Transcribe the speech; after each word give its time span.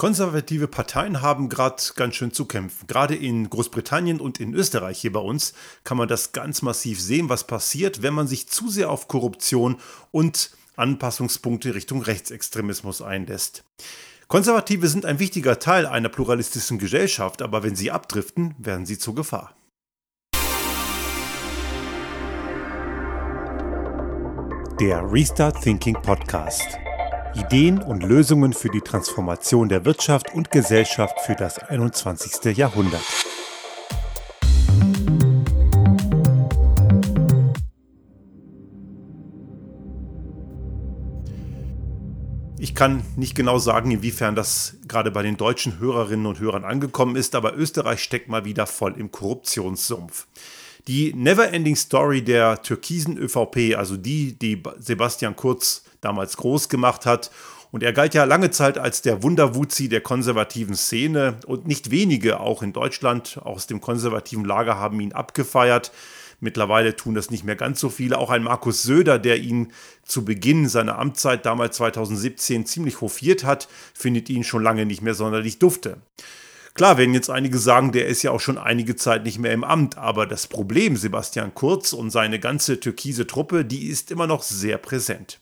Konservative 0.00 0.66
Parteien 0.66 1.20
haben 1.20 1.50
gerade 1.50 1.76
ganz 1.94 2.14
schön 2.14 2.32
zu 2.32 2.46
kämpfen. 2.46 2.86
Gerade 2.86 3.14
in 3.14 3.50
Großbritannien 3.50 4.18
und 4.18 4.40
in 4.40 4.54
Österreich 4.54 4.98
hier 4.98 5.12
bei 5.12 5.20
uns 5.20 5.52
kann 5.84 5.98
man 5.98 6.08
das 6.08 6.32
ganz 6.32 6.62
massiv 6.62 6.98
sehen, 6.98 7.28
was 7.28 7.46
passiert, 7.46 8.00
wenn 8.00 8.14
man 8.14 8.26
sich 8.26 8.48
zu 8.48 8.70
sehr 8.70 8.88
auf 8.88 9.08
Korruption 9.08 9.76
und 10.10 10.52
Anpassungspunkte 10.74 11.74
Richtung 11.74 12.00
Rechtsextremismus 12.00 13.02
einlässt. 13.02 13.62
Konservative 14.26 14.88
sind 14.88 15.04
ein 15.04 15.18
wichtiger 15.18 15.58
Teil 15.58 15.84
einer 15.84 16.08
pluralistischen 16.08 16.78
Gesellschaft, 16.78 17.42
aber 17.42 17.62
wenn 17.62 17.76
sie 17.76 17.90
abdriften, 17.90 18.54
werden 18.56 18.86
sie 18.86 18.96
zur 18.96 19.14
Gefahr. 19.14 19.54
Der 24.80 25.12
Restart 25.12 25.60
Thinking 25.60 26.00
Podcast. 26.00 26.78
Ideen 27.34 27.80
und 27.80 28.02
Lösungen 28.02 28.52
für 28.52 28.70
die 28.70 28.80
Transformation 28.80 29.68
der 29.68 29.84
Wirtschaft 29.84 30.34
und 30.34 30.50
Gesellschaft 30.50 31.20
für 31.20 31.36
das 31.36 31.58
21. 31.60 32.56
Jahrhundert. 32.56 33.04
Ich 42.58 42.74
kann 42.74 43.02
nicht 43.16 43.36
genau 43.36 43.58
sagen, 43.58 43.92
inwiefern 43.92 44.34
das 44.34 44.76
gerade 44.88 45.10
bei 45.10 45.22
den 45.22 45.36
deutschen 45.36 45.78
Hörerinnen 45.78 46.26
und 46.26 46.40
Hörern 46.40 46.64
angekommen 46.64 47.14
ist, 47.14 47.36
aber 47.36 47.56
Österreich 47.56 48.02
steckt 48.02 48.28
mal 48.28 48.44
wieder 48.44 48.66
voll 48.66 48.94
im 48.98 49.12
Korruptionssumpf. 49.12 50.26
Die 50.88 51.14
Neverending 51.14 51.76
Story 51.76 52.22
der 52.22 52.62
türkisen 52.62 53.16
ÖVP, 53.16 53.76
also 53.76 53.96
die, 53.96 54.38
die 54.38 54.62
Sebastian 54.78 55.36
Kurz 55.36 55.84
damals 56.00 56.36
groß 56.36 56.68
gemacht 56.68 57.06
hat. 57.06 57.30
Und 57.70 57.82
er 57.82 57.92
galt 57.92 58.14
ja 58.14 58.24
lange 58.24 58.50
Zeit 58.50 58.78
als 58.78 59.02
der 59.02 59.22
Wunderwuzi 59.22 59.88
der 59.88 60.00
konservativen 60.00 60.74
Szene 60.74 61.36
und 61.46 61.68
nicht 61.68 61.90
wenige, 61.90 62.40
auch 62.40 62.62
in 62.62 62.72
Deutschland, 62.72 63.38
aus 63.42 63.66
dem 63.66 63.80
konservativen 63.80 64.44
Lager 64.44 64.76
haben 64.76 65.00
ihn 65.00 65.12
abgefeiert. 65.12 65.92
Mittlerweile 66.40 66.96
tun 66.96 67.14
das 67.14 67.30
nicht 67.30 67.44
mehr 67.44 67.54
ganz 67.54 67.80
so 67.80 67.90
viele. 67.90 68.18
Auch 68.18 68.30
ein 68.30 68.42
Markus 68.42 68.82
Söder, 68.82 69.18
der 69.18 69.38
ihn 69.38 69.72
zu 70.02 70.24
Beginn 70.24 70.68
seiner 70.68 70.98
Amtszeit 70.98 71.44
damals 71.44 71.76
2017 71.76 72.66
ziemlich 72.66 73.00
hofiert 73.02 73.44
hat, 73.44 73.68
findet 73.94 74.30
ihn 74.30 74.42
schon 74.42 74.62
lange 74.62 74.86
nicht 74.86 75.02
mehr 75.02 75.14
sonderlich 75.14 75.58
dufte. 75.58 75.98
Klar 76.74 76.96
werden 76.98 77.14
jetzt 77.14 77.30
einige 77.30 77.58
sagen, 77.58 77.92
der 77.92 78.06
ist 78.06 78.22
ja 78.22 78.30
auch 78.30 78.40
schon 78.40 78.56
einige 78.56 78.96
Zeit 78.96 79.24
nicht 79.24 79.38
mehr 79.38 79.52
im 79.52 79.64
Amt, 79.64 79.98
aber 79.98 80.26
das 80.26 80.46
Problem 80.46 80.96
Sebastian 80.96 81.54
Kurz 81.54 81.92
und 81.92 82.10
seine 82.10 82.40
ganze 82.40 82.80
türkise 82.80 83.26
Truppe, 83.26 83.64
die 83.64 83.88
ist 83.88 84.10
immer 84.10 84.26
noch 84.26 84.42
sehr 84.42 84.78
präsent. 84.78 85.40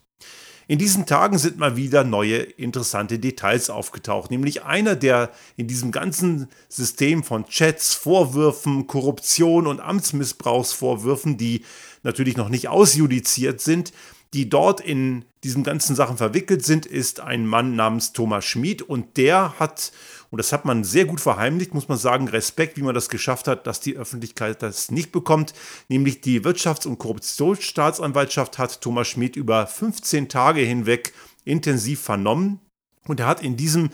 In 0.71 0.79
diesen 0.79 1.07
Tagen 1.07 1.39
sind 1.39 1.57
mal 1.57 1.77
wieder 1.77 2.05
neue 2.05 2.37
interessante 2.37 3.19
Details 3.19 3.71
aufgetaucht, 3.71 4.31
nämlich 4.31 4.65
einer, 4.65 4.97
der 4.97 5.31
in 5.57 5.67
diesem 5.67 5.93
ganzen 5.93 6.49
System 6.69 7.25
von 7.25 7.47
Chats, 7.47 7.95
Vorwürfen, 7.95 8.87
Korruption 8.87 9.67
und 9.67 9.81
Amtsmissbrauchsvorwürfen, 9.81 11.39
die 11.39 11.65
natürlich 12.03 12.37
noch 12.37 12.51
nicht 12.51 12.69
ausjudiziert 12.69 13.63
sind, 13.63 13.95
die 14.35 14.51
dort 14.51 14.83
in 14.83 15.25
diesen 15.43 15.65
ganzen 15.65 15.97
Sachen 15.97 16.19
verwickelt 16.19 16.67
sind, 16.67 16.85
ist 16.85 17.21
ein 17.21 17.47
Mann 17.47 17.75
namens 17.75 18.13
Thomas 18.13 18.45
Schmid 18.45 18.83
und 18.83 19.17
der 19.17 19.59
hat 19.59 19.91
und 20.31 20.39
das 20.39 20.53
hat 20.53 20.65
man 20.65 20.85
sehr 20.85 21.07
gut 21.07 21.21
verheimlicht, 21.21 21.73
muss 21.73 21.89
man 21.89 21.97
sagen. 21.97 22.29
Respekt, 22.29 22.77
wie 22.77 22.83
man 22.83 22.95
das 22.95 23.09
geschafft 23.09 23.49
hat, 23.49 23.67
dass 23.67 23.81
die 23.81 23.97
Öffentlichkeit 23.97 24.63
das 24.63 24.91
nicht 24.91 25.11
bekommt. 25.11 25.55
Nämlich 25.89 26.21
die 26.21 26.43
Wirtschafts- 26.43 26.87
und 26.87 26.99
Korruptionsstaatsanwaltschaft 26.99 28.59
hat 28.59 28.81
Thomas 28.81 29.09
Schmidt 29.09 29.37
über 29.37 29.67
15 29.67 30.29
Tage 30.29 30.61
hinweg 30.61 31.15
intensiv 31.45 32.01
vernommen. 32.01 32.61
Und 33.07 33.21
er 33.21 33.27
hat 33.27 33.43
in 33.43 33.57
diesem 33.57 33.89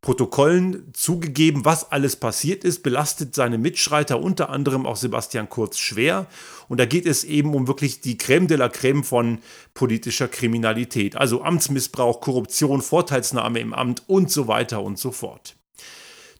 Protokollen 0.00 0.92
zugegeben, 0.92 1.64
was 1.64 1.90
alles 1.90 2.16
passiert 2.16 2.62
ist, 2.64 2.82
belastet 2.82 3.34
seine 3.34 3.58
Mitschreiter, 3.58 4.20
unter 4.20 4.50
anderem 4.50 4.86
auch 4.86 4.94
Sebastian 4.94 5.48
Kurz, 5.48 5.78
schwer. 5.78 6.26
Und 6.68 6.78
da 6.78 6.86
geht 6.86 7.06
es 7.06 7.24
eben 7.24 7.54
um 7.54 7.66
wirklich 7.66 8.00
die 8.00 8.16
Creme 8.16 8.46
de 8.46 8.58
la 8.58 8.68
Creme 8.68 9.02
von 9.02 9.38
politischer 9.74 10.28
Kriminalität, 10.28 11.16
also 11.16 11.42
Amtsmissbrauch, 11.42 12.20
Korruption, 12.20 12.82
Vorteilsnahme 12.82 13.58
im 13.58 13.74
Amt 13.74 14.04
und 14.06 14.30
so 14.30 14.46
weiter 14.46 14.82
und 14.82 14.98
so 14.98 15.10
fort. 15.10 15.57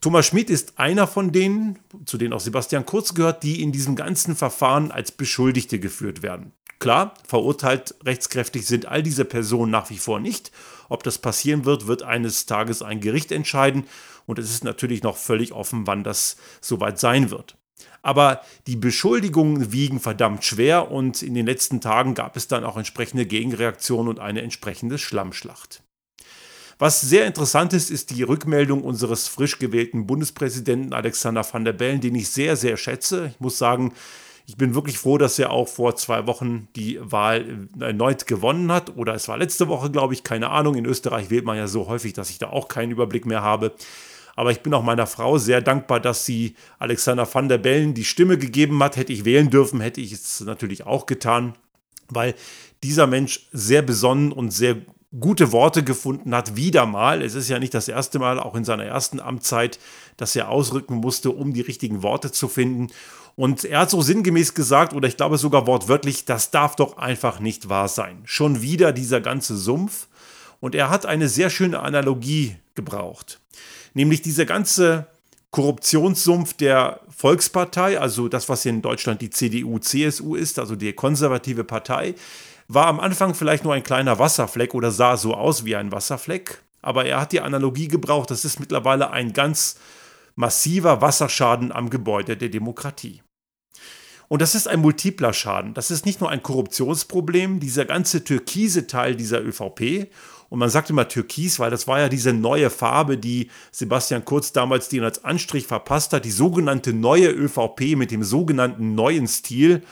Thomas 0.00 0.26
Schmidt 0.26 0.48
ist 0.48 0.78
einer 0.78 1.08
von 1.08 1.32
denen, 1.32 1.80
zu 2.04 2.18
denen 2.18 2.32
auch 2.32 2.40
Sebastian 2.40 2.86
Kurz 2.86 3.14
gehört, 3.14 3.42
die 3.42 3.62
in 3.62 3.72
diesem 3.72 3.96
ganzen 3.96 4.36
Verfahren 4.36 4.92
als 4.92 5.10
Beschuldigte 5.10 5.80
geführt 5.80 6.22
werden. 6.22 6.52
Klar, 6.78 7.14
verurteilt 7.26 7.96
rechtskräftig 8.04 8.64
sind 8.64 8.86
all 8.86 9.02
diese 9.02 9.24
Personen 9.24 9.72
nach 9.72 9.90
wie 9.90 9.98
vor 9.98 10.20
nicht. 10.20 10.52
Ob 10.88 11.02
das 11.02 11.18
passieren 11.18 11.64
wird, 11.64 11.88
wird 11.88 12.04
eines 12.04 12.46
Tages 12.46 12.82
ein 12.82 13.00
Gericht 13.00 13.32
entscheiden 13.32 13.84
und 14.26 14.38
es 14.38 14.50
ist 14.50 14.62
natürlich 14.62 15.02
noch 15.02 15.16
völlig 15.16 15.52
offen, 15.52 15.88
wann 15.88 16.04
das 16.04 16.36
soweit 16.60 17.00
sein 17.00 17.30
wird. 17.30 17.56
Aber 18.02 18.42
die 18.68 18.76
Beschuldigungen 18.76 19.72
wiegen 19.72 19.98
verdammt 19.98 20.44
schwer 20.44 20.92
und 20.92 21.22
in 21.22 21.34
den 21.34 21.46
letzten 21.46 21.80
Tagen 21.80 22.14
gab 22.14 22.36
es 22.36 22.46
dann 22.46 22.64
auch 22.64 22.76
entsprechende 22.76 23.26
Gegenreaktionen 23.26 24.08
und 24.08 24.20
eine 24.20 24.42
entsprechende 24.42 24.98
Schlammschlacht. 24.98 25.82
Was 26.78 27.00
sehr 27.00 27.26
interessant 27.26 27.72
ist, 27.72 27.90
ist 27.90 28.10
die 28.10 28.22
Rückmeldung 28.22 28.82
unseres 28.82 29.26
frisch 29.26 29.58
gewählten 29.58 30.06
Bundespräsidenten 30.06 30.92
Alexander 30.92 31.44
van 31.50 31.64
der 31.64 31.72
Bellen, 31.72 32.00
den 32.00 32.14
ich 32.14 32.28
sehr, 32.28 32.54
sehr 32.54 32.76
schätze. 32.76 33.32
Ich 33.34 33.40
muss 33.40 33.58
sagen, 33.58 33.92
ich 34.46 34.56
bin 34.56 34.76
wirklich 34.76 34.96
froh, 34.96 35.18
dass 35.18 35.38
er 35.40 35.50
auch 35.50 35.66
vor 35.66 35.96
zwei 35.96 36.26
Wochen 36.28 36.68
die 36.76 36.98
Wahl 37.02 37.68
erneut 37.80 38.28
gewonnen 38.28 38.70
hat. 38.70 38.96
Oder 38.96 39.14
es 39.14 39.26
war 39.26 39.36
letzte 39.36 39.66
Woche, 39.66 39.90
glaube 39.90 40.14
ich, 40.14 40.22
keine 40.22 40.50
Ahnung. 40.50 40.76
In 40.76 40.86
Österreich 40.86 41.30
wählt 41.30 41.44
man 41.44 41.56
ja 41.56 41.66
so 41.66 41.88
häufig, 41.88 42.12
dass 42.12 42.30
ich 42.30 42.38
da 42.38 42.48
auch 42.50 42.68
keinen 42.68 42.92
Überblick 42.92 43.26
mehr 43.26 43.42
habe. 43.42 43.72
Aber 44.36 44.52
ich 44.52 44.60
bin 44.60 44.72
auch 44.72 44.84
meiner 44.84 45.08
Frau 45.08 45.36
sehr 45.36 45.60
dankbar, 45.60 45.98
dass 45.98 46.24
sie 46.24 46.54
Alexander 46.78 47.28
van 47.32 47.48
der 47.48 47.58
Bellen 47.58 47.92
die 47.92 48.04
Stimme 48.04 48.38
gegeben 48.38 48.80
hat. 48.84 48.96
Hätte 48.96 49.12
ich 49.12 49.24
wählen 49.24 49.50
dürfen, 49.50 49.80
hätte 49.80 50.00
ich 50.00 50.12
es 50.12 50.40
natürlich 50.40 50.86
auch 50.86 51.06
getan, 51.06 51.54
weil 52.08 52.36
dieser 52.84 53.08
Mensch 53.08 53.48
sehr 53.52 53.82
besonnen 53.82 54.30
und 54.30 54.52
sehr 54.52 54.76
gute 55.18 55.52
Worte 55.52 55.82
gefunden 55.82 56.34
hat, 56.34 56.56
wieder 56.56 56.84
mal. 56.84 57.22
Es 57.22 57.34
ist 57.34 57.48
ja 57.48 57.58
nicht 57.58 57.74
das 57.74 57.88
erste 57.88 58.18
Mal, 58.18 58.38
auch 58.38 58.54
in 58.54 58.64
seiner 58.64 58.84
ersten 58.84 59.20
Amtszeit, 59.20 59.78
dass 60.16 60.36
er 60.36 60.50
ausrücken 60.50 60.96
musste, 60.96 61.30
um 61.30 61.54
die 61.54 61.62
richtigen 61.62 62.02
Worte 62.02 62.30
zu 62.30 62.48
finden. 62.48 62.88
Und 63.36 63.64
er 63.64 63.80
hat 63.80 63.90
so 63.90 64.02
sinngemäß 64.02 64.54
gesagt, 64.54 64.92
oder 64.92 65.08
ich 65.08 65.16
glaube 65.16 65.38
sogar 65.38 65.66
wortwörtlich, 65.66 66.24
das 66.24 66.50
darf 66.50 66.76
doch 66.76 66.98
einfach 66.98 67.40
nicht 67.40 67.68
wahr 67.68 67.88
sein. 67.88 68.22
Schon 68.24 68.62
wieder 68.62 68.92
dieser 68.92 69.20
ganze 69.20 69.56
Sumpf. 69.56 70.08
Und 70.60 70.74
er 70.74 70.90
hat 70.90 71.06
eine 71.06 71.28
sehr 71.28 71.48
schöne 71.48 71.80
Analogie 71.80 72.56
gebraucht. 72.74 73.40
Nämlich 73.94 74.22
dieser 74.22 74.44
ganze 74.44 75.06
Korruptionssumpf 75.50 76.54
der 76.54 77.00
Volkspartei, 77.16 77.98
also 77.98 78.28
das, 78.28 78.48
was 78.48 78.66
in 78.66 78.82
Deutschland 78.82 79.22
die 79.22 79.30
CDU-CSU 79.30 80.34
ist, 80.34 80.58
also 80.58 80.76
die 80.76 80.92
konservative 80.92 81.64
Partei, 81.64 82.14
war 82.68 82.86
am 82.86 83.00
Anfang 83.00 83.34
vielleicht 83.34 83.64
nur 83.64 83.74
ein 83.74 83.82
kleiner 83.82 84.18
Wasserfleck 84.18 84.74
oder 84.74 84.90
sah 84.90 85.16
so 85.16 85.34
aus 85.34 85.64
wie 85.64 85.74
ein 85.74 85.90
Wasserfleck, 85.90 86.62
aber 86.82 87.06
er 87.06 87.20
hat 87.20 87.32
die 87.32 87.40
Analogie 87.40 87.88
gebraucht, 87.88 88.30
das 88.30 88.44
ist 88.44 88.60
mittlerweile 88.60 89.10
ein 89.10 89.32
ganz 89.32 89.76
massiver 90.36 91.00
Wasserschaden 91.00 91.72
am 91.72 91.90
Gebäude 91.90 92.36
der 92.36 92.50
Demokratie. 92.50 93.22
Und 94.28 94.42
das 94.42 94.54
ist 94.54 94.68
ein 94.68 94.80
multipler 94.80 95.32
Schaden. 95.32 95.72
Das 95.72 95.90
ist 95.90 96.04
nicht 96.04 96.20
nur 96.20 96.30
ein 96.30 96.42
Korruptionsproblem, 96.42 97.60
dieser 97.60 97.86
ganze 97.86 98.24
türkise 98.24 98.86
Teil 98.86 99.16
dieser 99.16 99.42
ÖVP. 99.42 100.10
Und 100.50 100.58
man 100.58 100.68
sagt 100.68 100.90
immer 100.90 101.08
Türkis, 101.08 101.58
weil 101.58 101.70
das 101.70 101.88
war 101.88 101.98
ja 101.98 102.10
diese 102.10 102.34
neue 102.34 102.68
Farbe, 102.68 103.16
die 103.16 103.50
Sebastian 103.72 104.26
Kurz 104.26 104.52
damals 104.52 104.90
den 104.90 105.02
als 105.02 105.24
Anstrich 105.24 105.66
verpasst 105.66 106.12
hat, 106.12 106.26
die 106.26 106.30
sogenannte 106.30 106.92
neue 106.92 107.30
ÖVP 107.30 107.96
mit 107.96 108.10
dem 108.10 108.22
sogenannten 108.22 108.94
neuen 108.94 109.26
Stil. 109.26 109.82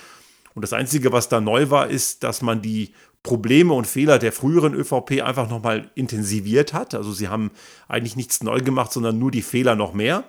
Und 0.57 0.63
das 0.63 0.73
Einzige, 0.73 1.13
was 1.13 1.29
da 1.29 1.39
neu 1.39 1.69
war, 1.69 1.89
ist, 1.89 2.25
dass 2.25 2.41
man 2.41 2.63
die 2.63 2.95
Probleme 3.23 3.75
und 3.75 3.87
Fehler 3.87 4.19
der 4.19 4.33
früheren 4.33 4.73
ÖVP 4.73 5.21
einfach 5.23 5.51
nochmal 5.51 5.91
intensiviert 5.95 6.73
hat. 6.73 6.95
Also 6.95 7.13
sie 7.13 7.29
haben 7.29 7.51
eigentlich 7.89 8.17
nichts 8.17 8.43
neu 8.43 8.61
gemacht, 8.61 8.91
sondern 8.91 9.19
nur 9.19 9.31
die 9.31 9.43
Fehler 9.43 9.75
noch 9.75 9.93
mehr. 9.93 10.25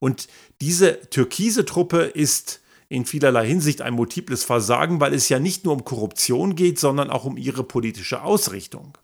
Und 0.00 0.26
diese 0.60 1.08
türkise 1.10 1.64
Truppe 1.64 2.02
ist 2.02 2.60
in 2.88 3.06
vielerlei 3.06 3.46
Hinsicht 3.46 3.82
ein 3.82 3.94
multiples 3.94 4.42
Versagen, 4.42 4.98
weil 5.00 5.14
es 5.14 5.28
ja 5.28 5.38
nicht 5.38 5.64
nur 5.64 5.74
um 5.74 5.84
Korruption 5.84 6.56
geht, 6.56 6.80
sondern 6.80 7.08
auch 7.08 7.24
um 7.24 7.36
ihre 7.36 7.62
politische 7.62 8.22
Ausrichtung. 8.22 8.98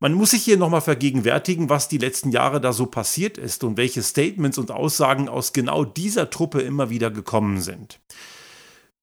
Man 0.00 0.12
muss 0.12 0.32
sich 0.32 0.42
hier 0.42 0.58
nochmal 0.58 0.82
vergegenwärtigen, 0.82 1.70
was 1.70 1.88
die 1.88 1.98
letzten 1.98 2.30
Jahre 2.30 2.60
da 2.60 2.74
so 2.74 2.84
passiert 2.84 3.38
ist 3.38 3.64
und 3.64 3.78
welche 3.78 4.02
Statements 4.02 4.58
und 4.58 4.70
Aussagen 4.70 5.30
aus 5.30 5.54
genau 5.54 5.86
dieser 5.86 6.28
Truppe 6.28 6.60
immer 6.60 6.90
wieder 6.90 7.10
gekommen 7.10 7.62
sind. 7.62 8.00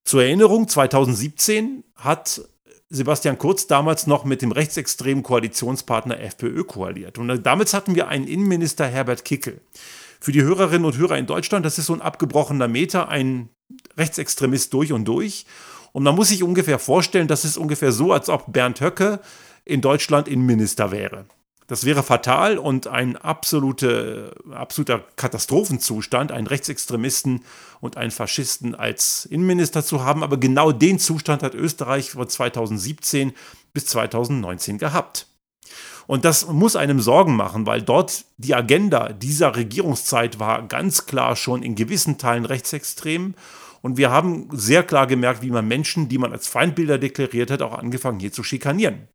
Zur 0.07 0.23
Erinnerung, 0.23 0.69
2017 0.69 1.83
hat 1.97 2.41
Sebastian 2.89 3.37
Kurz 3.37 3.67
damals 3.67 4.07
noch 4.07 4.23
mit 4.23 4.41
dem 4.41 4.53
rechtsextremen 4.53 5.21
Koalitionspartner 5.21 6.17
FPÖ 6.21 6.63
koaliert. 6.63 7.17
Und 7.17 7.43
damals 7.45 7.73
hatten 7.73 7.93
wir 7.93 8.07
einen 8.07 8.25
Innenminister 8.25 8.87
Herbert 8.87 9.25
Kickel. 9.25 9.59
Für 10.21 10.31
die 10.31 10.43
Hörerinnen 10.43 10.85
und 10.85 10.95
Hörer 10.97 11.17
in 11.17 11.25
Deutschland, 11.25 11.65
das 11.65 11.77
ist 11.77 11.87
so 11.87 11.93
ein 11.93 12.01
abgebrochener 12.01 12.69
Meter, 12.69 13.09
ein 13.09 13.49
Rechtsextremist 13.97 14.73
durch 14.73 14.93
und 14.93 15.03
durch. 15.03 15.45
Und 15.91 16.03
man 16.03 16.15
muss 16.15 16.29
sich 16.29 16.41
ungefähr 16.41 16.79
vorstellen, 16.79 17.27
das 17.27 17.43
ist 17.43 17.57
ungefähr 17.57 17.91
so, 17.91 18.13
als 18.13 18.29
ob 18.29 18.53
Bernd 18.53 18.79
Höcke 18.79 19.19
in 19.65 19.81
Deutschland 19.81 20.29
Innenminister 20.29 20.91
wäre. 20.91 21.25
Das 21.67 21.83
wäre 21.83 22.01
fatal 22.01 22.57
und 22.57 22.87
ein 22.87 23.17
absolute, 23.17 24.33
absoluter 24.51 25.03
Katastrophenzustand, 25.17 26.31
einen 26.31 26.47
Rechtsextremisten 26.47 27.43
und 27.81 27.97
einen 27.97 28.11
Faschisten 28.11 28.73
als 28.73 29.25
Innenminister 29.25 29.83
zu 29.83 30.03
haben. 30.03 30.23
Aber 30.23 30.37
genau 30.37 30.71
den 30.71 30.97
Zustand 30.97 31.43
hat 31.43 31.53
Österreich 31.53 32.11
von 32.11 32.27
2017 32.27 33.33
bis 33.73 33.85
2019 33.87 34.77
gehabt. 34.77 35.27
Und 36.07 36.23
das 36.23 36.47
muss 36.47 36.77
einem 36.77 37.01
Sorgen 37.01 37.35
machen, 37.35 37.65
weil 37.65 37.81
dort 37.81 38.23
die 38.37 38.55
Agenda 38.55 39.11
dieser 39.11 39.57
Regierungszeit 39.57 40.39
war 40.39 40.65
ganz 40.65 41.05
klar 41.05 41.35
schon 41.35 41.63
in 41.63 41.75
gewissen 41.75 42.17
Teilen 42.17 42.45
rechtsextrem. 42.45 43.35
Und 43.81 43.97
wir 43.97 44.09
haben 44.09 44.47
sehr 44.53 44.83
klar 44.83 45.05
gemerkt, 45.05 45.41
wie 45.41 45.51
man 45.51 45.67
Menschen, 45.67 46.07
die 46.07 46.17
man 46.17 46.31
als 46.31 46.47
Feindbilder 46.47 46.97
deklariert 46.97 47.51
hat, 47.51 47.61
auch 47.61 47.77
angefangen 47.77 48.21
hier 48.21 48.31
zu 48.31 48.41
schikanieren. 48.41 49.09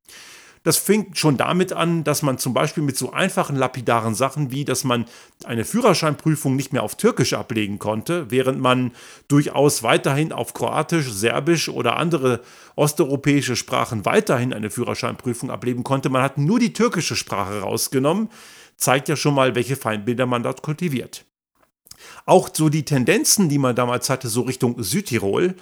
Das 0.65 0.77
fängt 0.77 1.19
schon 1.19 1.37
damit 1.37 1.73
an, 1.73 2.05
dass 2.05 2.23
man 2.23 2.39
zum 2.39 2.55
Beispiel 2.55 2.85
mit 2.85 2.97
so 2.97 3.13
einfachen 3.13 3.57
lapidaren 3.57 4.15
Sachen 4.15 4.53
wie, 4.53 4.65
dass 4.65 4.85
man 4.85 5.07
eine 5.45 5.65
Führerscheinprüfung 5.65 6.55
nicht 6.55 6.73
mehr 6.73 6.85
auf 6.85 6.97
Türkisch 6.97 7.33
ablegen 7.33 7.79
konnte, 7.79 8.31
während 8.31 8.61
man 8.61 8.93
durchaus 9.27 9.83
weiterhin 9.83 10.33
auf 10.33 10.55
Kroatisch, 10.55 11.11
Serbisch 11.11 11.69
oder 11.69 11.97
andere 11.97 12.43
osteuropäische 12.77 13.57
Sprachen 13.57 14.05
weiterhin 14.05 14.53
eine 14.53 14.71
Führerscheinprüfung 14.71 15.51
ablegen 15.51 15.83
konnte. 15.83 16.11
Man 16.11 16.23
hat 16.23 16.39
nur 16.39 16.61
die 16.61 16.73
türkische 16.73 17.17
Sprache 17.17 17.61
rausgenommen, 17.61 18.29
zeigt 18.77 19.09
ja 19.09 19.17
schon 19.17 19.35
mal, 19.35 19.55
welche 19.57 19.77
Feindbilder 19.77 20.27
man 20.27 20.45
dort 20.45 20.63
kultiviert. 20.63 21.25
Auch 22.25 22.51
so 22.53 22.69
die 22.69 22.85
Tendenzen, 22.85 23.49
die 23.49 23.59
man 23.59 23.75
damals 23.75 24.11
hatte, 24.11 24.29
so 24.29 24.43
Richtung 24.43 24.81
Südtirol, 24.83 25.55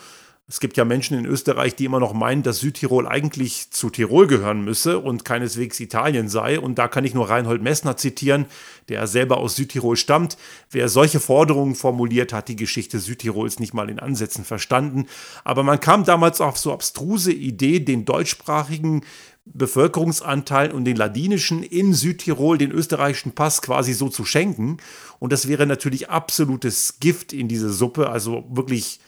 es 0.50 0.58
gibt 0.58 0.76
ja 0.76 0.84
Menschen 0.84 1.16
in 1.16 1.26
Österreich, 1.26 1.76
die 1.76 1.84
immer 1.84 2.00
noch 2.00 2.12
meinen, 2.12 2.42
dass 2.42 2.58
Südtirol 2.58 3.06
eigentlich 3.06 3.70
zu 3.70 3.88
Tirol 3.88 4.26
gehören 4.26 4.64
müsse 4.64 4.98
und 4.98 5.24
keineswegs 5.24 5.78
Italien 5.78 6.28
sei. 6.28 6.58
Und 6.58 6.76
da 6.76 6.88
kann 6.88 7.04
ich 7.04 7.14
nur 7.14 7.30
Reinhold 7.30 7.62
Messner 7.62 7.96
zitieren, 7.96 8.46
der 8.88 9.06
selber 9.06 9.36
aus 9.36 9.54
Südtirol 9.54 9.96
stammt. 9.96 10.36
Wer 10.68 10.88
solche 10.88 11.20
Forderungen 11.20 11.76
formuliert, 11.76 12.32
hat 12.32 12.48
die 12.48 12.56
Geschichte 12.56 12.98
Südtirols 12.98 13.60
nicht 13.60 13.74
mal 13.74 13.88
in 13.88 14.00
Ansätzen 14.00 14.44
verstanden. 14.44 15.06
Aber 15.44 15.62
man 15.62 15.78
kam 15.78 16.04
damals 16.04 16.40
auf 16.40 16.58
so 16.58 16.72
abstruse 16.72 17.32
Idee, 17.32 17.78
den 17.78 18.04
deutschsprachigen 18.04 19.02
Bevölkerungsanteil 19.44 20.72
und 20.72 20.84
den 20.84 20.96
ladinischen 20.96 21.62
in 21.62 21.94
Südtirol 21.94 22.58
den 22.58 22.72
österreichischen 22.72 23.36
Pass 23.36 23.62
quasi 23.62 23.92
so 23.92 24.08
zu 24.08 24.24
schenken. 24.24 24.78
Und 25.20 25.32
das 25.32 25.46
wäre 25.46 25.66
natürlich 25.66 26.10
absolutes 26.10 26.98
Gift 26.98 27.32
in 27.32 27.46
diese 27.46 27.72
Suppe, 27.72 28.10
also 28.10 28.44
wirklich 28.50 28.98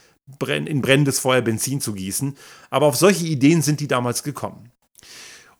in 0.49 0.81
brennendes 0.81 1.19
Feuer 1.19 1.41
Benzin 1.41 1.81
zu 1.81 1.93
gießen. 1.93 2.37
Aber 2.69 2.87
auf 2.87 2.95
solche 2.95 3.25
Ideen 3.25 3.61
sind 3.61 3.79
die 3.79 3.87
damals 3.87 4.23
gekommen. 4.23 4.71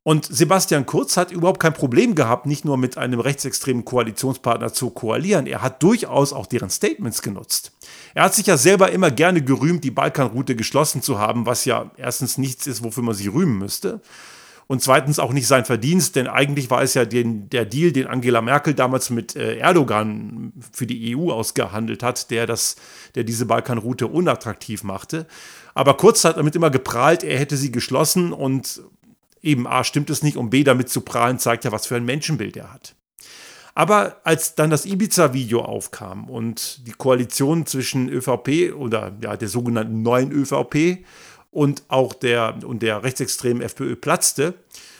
Und 0.05 0.25
Sebastian 0.25 0.85
Kurz 0.85 1.15
hat 1.15 1.31
überhaupt 1.31 1.61
kein 1.61 1.73
Problem 1.73 2.13
gehabt, 2.13 2.45
nicht 2.45 2.65
nur 2.65 2.77
mit 2.77 2.97
einem 2.97 3.21
rechtsextremen 3.21 3.85
Koalitionspartner 3.85 4.73
zu 4.73 4.89
koalieren, 4.89 5.47
er 5.47 5.61
hat 5.61 5.81
durchaus 5.81 6.33
auch 6.33 6.45
deren 6.45 6.69
Statements 6.69 7.21
genutzt. 7.21 7.71
Er 8.13 8.23
hat 8.23 8.35
sich 8.35 8.45
ja 8.47 8.57
selber 8.57 8.91
immer 8.91 9.11
gerne 9.11 9.41
gerühmt, 9.41 9.85
die 9.85 9.91
Balkanroute 9.91 10.57
geschlossen 10.57 11.01
zu 11.01 11.19
haben, 11.19 11.45
was 11.45 11.63
ja 11.63 11.89
erstens 11.95 12.37
nichts 12.37 12.67
ist, 12.67 12.83
wofür 12.83 13.01
man 13.01 13.15
sich 13.15 13.31
rühmen 13.31 13.57
müsste 13.57 14.01
und 14.67 14.81
zweitens 14.81 15.19
auch 15.19 15.33
nicht 15.33 15.47
sein 15.47 15.65
Verdienst, 15.65 16.15
denn 16.15 16.27
eigentlich 16.27 16.69
war 16.69 16.81
es 16.81 16.93
ja 16.93 17.05
den, 17.05 17.49
der 17.49 17.65
Deal, 17.65 17.91
den 17.91 18.07
Angela 18.07 18.41
Merkel 18.41 18.73
damals 18.73 19.09
mit 19.09 19.35
äh, 19.35 19.57
Erdogan 19.57 20.53
für 20.71 20.87
die 20.87 21.15
EU 21.15 21.31
ausgehandelt 21.31 22.03
hat, 22.03 22.31
der, 22.31 22.45
das, 22.45 22.75
der 23.15 23.23
diese 23.23 23.45
Balkanroute 23.45 24.07
unattraktiv 24.07 24.83
machte. 24.83 25.27
Aber 25.73 25.95
Kurz 25.97 26.23
hat 26.23 26.37
damit 26.37 26.55
immer 26.55 26.69
geprahlt, 26.69 27.23
er 27.23 27.39
hätte 27.39 27.57
sie 27.57 27.71
geschlossen 27.71 28.31
und 28.33 28.81
eben 29.41 29.67
A 29.67 29.83
stimmt 29.83 30.09
es 30.09 30.23
nicht 30.23 30.37
und 30.37 30.49
B 30.49 30.63
damit 30.63 30.89
zu 30.89 31.01
prahlen 31.01 31.39
zeigt 31.39 31.65
ja, 31.65 31.71
was 31.71 31.85
für 31.85 31.95
ein 31.95 32.05
Menschenbild 32.05 32.55
er 32.57 32.73
hat. 32.73 32.95
Aber 33.75 34.17
als 34.23 34.53
dann 34.53 34.69
das 34.69 34.85
Ibiza-Video 34.85 35.61
aufkam 35.61 36.29
und 36.29 36.85
die 36.87 36.91
Koalition 36.91 37.65
zwischen 37.65 38.07
ÖVP 38.07 38.73
oder 38.75 39.17
ja, 39.21 39.35
der 39.35 39.47
sogenannten 39.47 40.03
neuen 40.03 40.31
ÖVP 40.31 41.03
und 41.53 41.83
auch 41.87 42.13
der, 42.13 42.59
und 42.65 42.81
der 42.81 43.03
rechtsextremen 43.03 43.61
FPÖ 43.61 43.95
platzte 43.95 44.55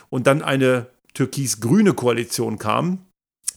und 0.10 0.28
dann 0.28 0.42
eine 0.42 0.88
türkis-grüne 1.14 1.94
Koalition 1.94 2.58
kam, 2.60 3.06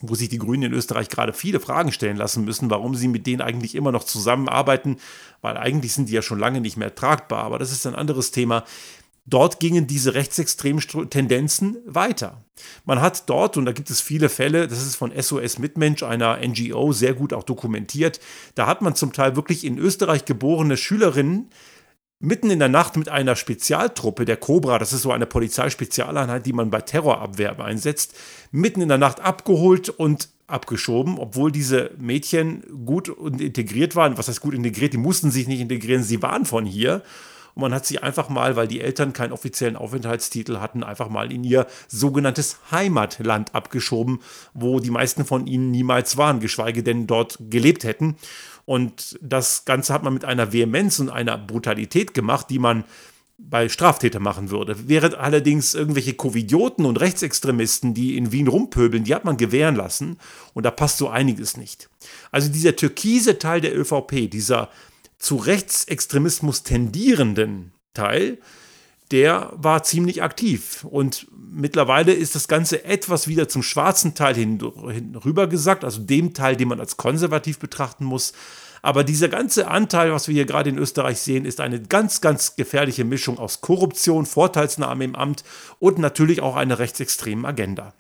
wo 0.01 0.15
sich 0.15 0.29
die 0.29 0.39
Grünen 0.39 0.65
in 0.65 0.73
Österreich 0.73 1.09
gerade 1.09 1.33
viele 1.33 1.61
Fragen 1.61 1.93
stellen 1.93 2.17
lassen 2.17 2.45
müssen, 2.45 2.71
warum 2.71 2.95
sie 2.95 3.09
mit 3.09 3.27
denen 3.27 3.41
eigentlich 3.41 3.75
immer 3.75 3.93
noch 3.93 4.05
zusammenarbeiten, 4.05 4.97
weil 5.41 5.57
eigentlich 5.57 5.93
sind 5.93 6.09
die 6.09 6.15
ja 6.15 6.23
schon 6.23 6.39
lange 6.39 6.61
nicht 6.61 6.77
mehr 6.77 6.95
tragbar, 6.95 7.45
aber 7.45 7.59
das 7.59 7.73
ist 7.73 7.87
ein 7.87 7.95
anderes 7.95 8.31
Thema. 8.31 8.65
Dort 9.29 9.59
gingen 9.59 9.89
diese 9.89 10.15
rechtsextremen 10.15 11.11
Tendenzen 11.11 11.79
weiter. 11.85 12.45
Man 12.85 13.01
hat 13.01 13.29
dort, 13.29 13.57
und 13.57 13.65
da 13.65 13.73
gibt 13.73 13.91
es 13.91 14.01
viele 14.01 14.29
Fälle, 14.29 14.69
das 14.69 14.87
ist 14.87 14.95
von 14.95 15.13
SOS 15.21 15.59
Mitmensch, 15.59 16.05
einer 16.05 16.39
NGO, 16.39 16.93
sehr 16.93 17.13
gut 17.13 17.33
auch 17.33 17.43
dokumentiert, 17.43 18.21
da 18.55 18.67
hat 18.67 18.83
man 18.83 18.95
zum 18.95 19.13
Teil 19.13 19.35
wirklich 19.35 19.65
in 19.65 19.79
Österreich 19.79 20.27
geborene 20.27 20.77
Schülerinnen, 20.77 21.51
mitten 22.19 22.51
in 22.51 22.59
der 22.59 22.69
Nacht 22.69 22.97
mit 22.97 23.09
einer 23.09 23.37
Spezialtruppe, 23.37 24.25
der 24.25 24.37
Cobra, 24.37 24.79
das 24.79 24.93
ist 24.93 25.03
so 25.03 25.13
eine 25.13 25.27
Polizeispezialeinheit, 25.27 26.47
die 26.47 26.53
man 26.53 26.71
bei 26.71 26.81
Terrorabwehr 26.81 27.59
einsetzt, 27.61 28.15
mitten 28.51 28.81
in 28.81 28.89
der 28.89 28.99
Nacht 28.99 29.21
abgeholt 29.21 29.89
und 29.89 30.29
abgeschoben, 30.47 31.19
obwohl 31.19 31.51
diese 31.51 31.91
Mädchen 31.99 32.63
gut 32.87 33.09
und 33.09 33.41
integriert 33.41 33.97
waren. 33.97 34.17
Was 34.17 34.29
heißt 34.29 34.41
gut 34.41 34.55
integriert? 34.55 34.93
Die 34.93 34.99
mussten 34.99 35.31
sich 35.31 35.49
nicht 35.49 35.61
integrieren, 35.61 36.03
sie 36.03 36.23
waren 36.23 36.45
von 36.45 36.65
hier. 36.65 37.03
Und 37.56 37.62
man 37.62 37.75
hat 37.75 37.87
sie 37.87 37.99
einfach 37.99 38.29
mal, 38.29 38.55
weil 38.55 38.69
die 38.69 38.82
Eltern 38.82 39.14
keinen 39.14 39.32
offiziellen 39.32 39.76
Aufenthaltstitel 39.76 40.58
hatten, 40.58 40.85
einfach 40.85 41.08
mal 41.08 41.32
in 41.32 41.43
ihr 41.43 41.67
sogenanntes 41.88 42.58
Heimatland 42.70 43.55
abgeschoben, 43.55 44.20
wo 44.53 44.79
die 44.79 44.91
meisten 44.91 45.25
von 45.25 45.47
ihnen 45.47 45.70
niemals 45.70 46.19
waren, 46.19 46.38
geschweige 46.38 46.82
denn 46.82 47.06
dort 47.06 47.38
gelebt 47.49 47.85
hätten. 47.85 48.17
Und 48.67 49.19
das 49.23 49.64
Ganze 49.64 49.94
hat 49.94 50.03
man 50.03 50.12
mit 50.12 50.26
einer 50.26 50.53
Vehemenz 50.53 50.99
und 50.99 51.08
einer 51.08 51.38
Brutalität 51.38 52.12
gemacht, 52.12 52.50
die 52.50 52.58
man 52.58 52.85
bei 53.38 53.70
Straftätern 53.70 54.23
machen 54.23 54.50
würde. 54.50 54.76
Während 54.88 55.14
allerdings 55.14 55.75
irgendwelche 55.75 56.12
Covidioten 56.12 56.85
und 56.85 57.00
Rechtsextremisten, 57.00 57.94
die 57.94 58.19
in 58.19 58.32
Wien 58.32 58.49
rumpöbeln, 58.49 59.05
die 59.05 59.14
hat 59.14 59.25
man 59.25 59.38
gewähren 59.38 59.76
lassen 59.76 60.19
und 60.52 60.64
da 60.64 60.70
passt 60.70 60.99
so 60.99 61.09
einiges 61.09 61.56
nicht. 61.56 61.88
Also 62.31 62.50
dieser 62.50 62.76
türkise 62.76 63.38
Teil 63.38 63.62
der 63.62 63.79
ÖVP, 63.79 64.31
dieser 64.31 64.69
zu 65.26 65.34
Rechtsextremismus 65.38 66.62
tendierenden 66.62 67.73
Teil, 67.94 68.38
der 69.11 69.50
war 69.55 69.82
ziemlich 69.82 70.23
aktiv. 70.23 70.87
Und 70.88 71.26
mittlerweile 71.37 72.12
ist 72.12 72.37
das 72.37 72.46
Ganze 72.46 72.84
etwas 72.84 73.26
wieder 73.26 73.49
zum 73.49 73.64
schwarzen 73.64 74.14
Teil 74.14 74.37
hin, 74.37 74.61
rüber 75.25 75.49
gesagt, 75.49 75.82
also 75.82 76.00
dem 76.00 76.32
Teil, 76.32 76.55
den 76.55 76.69
man 76.69 76.78
als 76.78 76.97
konservativ 76.97 77.59
betrachten 77.59 78.04
muss. 78.04 78.35
Aber 78.83 79.02
dieser 79.02 79.28
ganze 79.28 79.66
Anteil, 79.66 80.12
was 80.12 80.28
wir 80.28 80.35
hier 80.35 80.47
gerade 80.47 80.71
in 80.71 80.78
Österreich 80.78 81.18
sehen, 81.18 81.45
ist 81.45 81.61
eine 81.61 81.83
ganz, 81.83 82.21
ganz 82.21 82.54
gefährliche 82.54 83.04
Mischung 83.04 83.37
aus 83.37 83.61
Korruption, 83.61 84.26
Vorteilsnahme 84.26 85.02
im 85.02 85.16
Amt 85.16 85.42
und 85.80 85.99
natürlich 85.99 86.40
auch 86.40 86.54
einer 86.54 86.78
rechtsextremen 86.78 87.47
Agenda. 87.47 87.95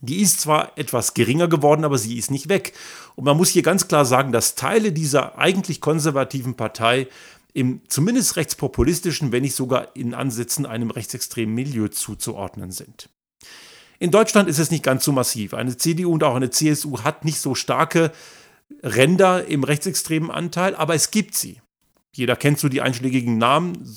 Die 0.00 0.20
ist 0.20 0.40
zwar 0.40 0.76
etwas 0.76 1.14
geringer 1.14 1.48
geworden, 1.48 1.84
aber 1.84 1.98
sie 1.98 2.18
ist 2.18 2.30
nicht 2.30 2.48
weg. 2.48 2.74
Und 3.14 3.24
man 3.24 3.36
muss 3.36 3.48
hier 3.48 3.62
ganz 3.62 3.88
klar 3.88 4.04
sagen, 4.04 4.32
dass 4.32 4.54
Teile 4.54 4.92
dieser 4.92 5.38
eigentlich 5.38 5.80
konservativen 5.80 6.54
Partei 6.54 7.08
im 7.54 7.80
zumindest 7.88 8.36
rechtspopulistischen, 8.36 9.32
wenn 9.32 9.42
nicht 9.42 9.54
sogar 9.54 9.96
in 9.96 10.12
Ansätzen 10.12 10.66
einem 10.66 10.90
rechtsextremen 10.90 11.54
Milieu 11.54 11.88
zuzuordnen 11.88 12.70
sind. 12.70 13.08
In 13.98 14.10
Deutschland 14.10 14.48
ist 14.48 14.58
es 14.58 14.70
nicht 14.70 14.82
ganz 14.82 15.04
so 15.04 15.12
massiv. 15.12 15.54
Eine 15.54 15.76
CDU 15.76 16.12
und 16.12 16.22
auch 16.22 16.34
eine 16.34 16.50
CSU 16.50 17.00
hat 17.02 17.24
nicht 17.24 17.40
so 17.40 17.54
starke 17.54 18.12
Ränder 18.82 19.46
im 19.46 19.64
rechtsextremen 19.64 20.30
Anteil, 20.30 20.74
aber 20.74 20.94
es 20.94 21.10
gibt 21.10 21.34
sie. 21.34 21.60
Jeder 22.16 22.36
kennt 22.36 22.58
so 22.58 22.68
die 22.68 22.80
einschlägigen 22.80 23.38
Namen, 23.38 23.96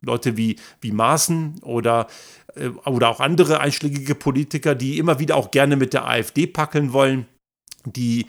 Leute 0.00 0.36
wie, 0.36 0.56
wie 0.80 0.92
Maaßen 0.92 1.60
oder, 1.62 2.06
äh, 2.54 2.68
oder 2.86 3.08
auch 3.10 3.20
andere 3.20 3.60
einschlägige 3.60 4.14
Politiker, 4.14 4.74
die 4.74 4.98
immer 4.98 5.18
wieder 5.18 5.36
auch 5.36 5.50
gerne 5.50 5.76
mit 5.76 5.92
der 5.92 6.06
AfD 6.06 6.46
packeln 6.46 6.92
wollen, 6.92 7.26
die 7.84 8.26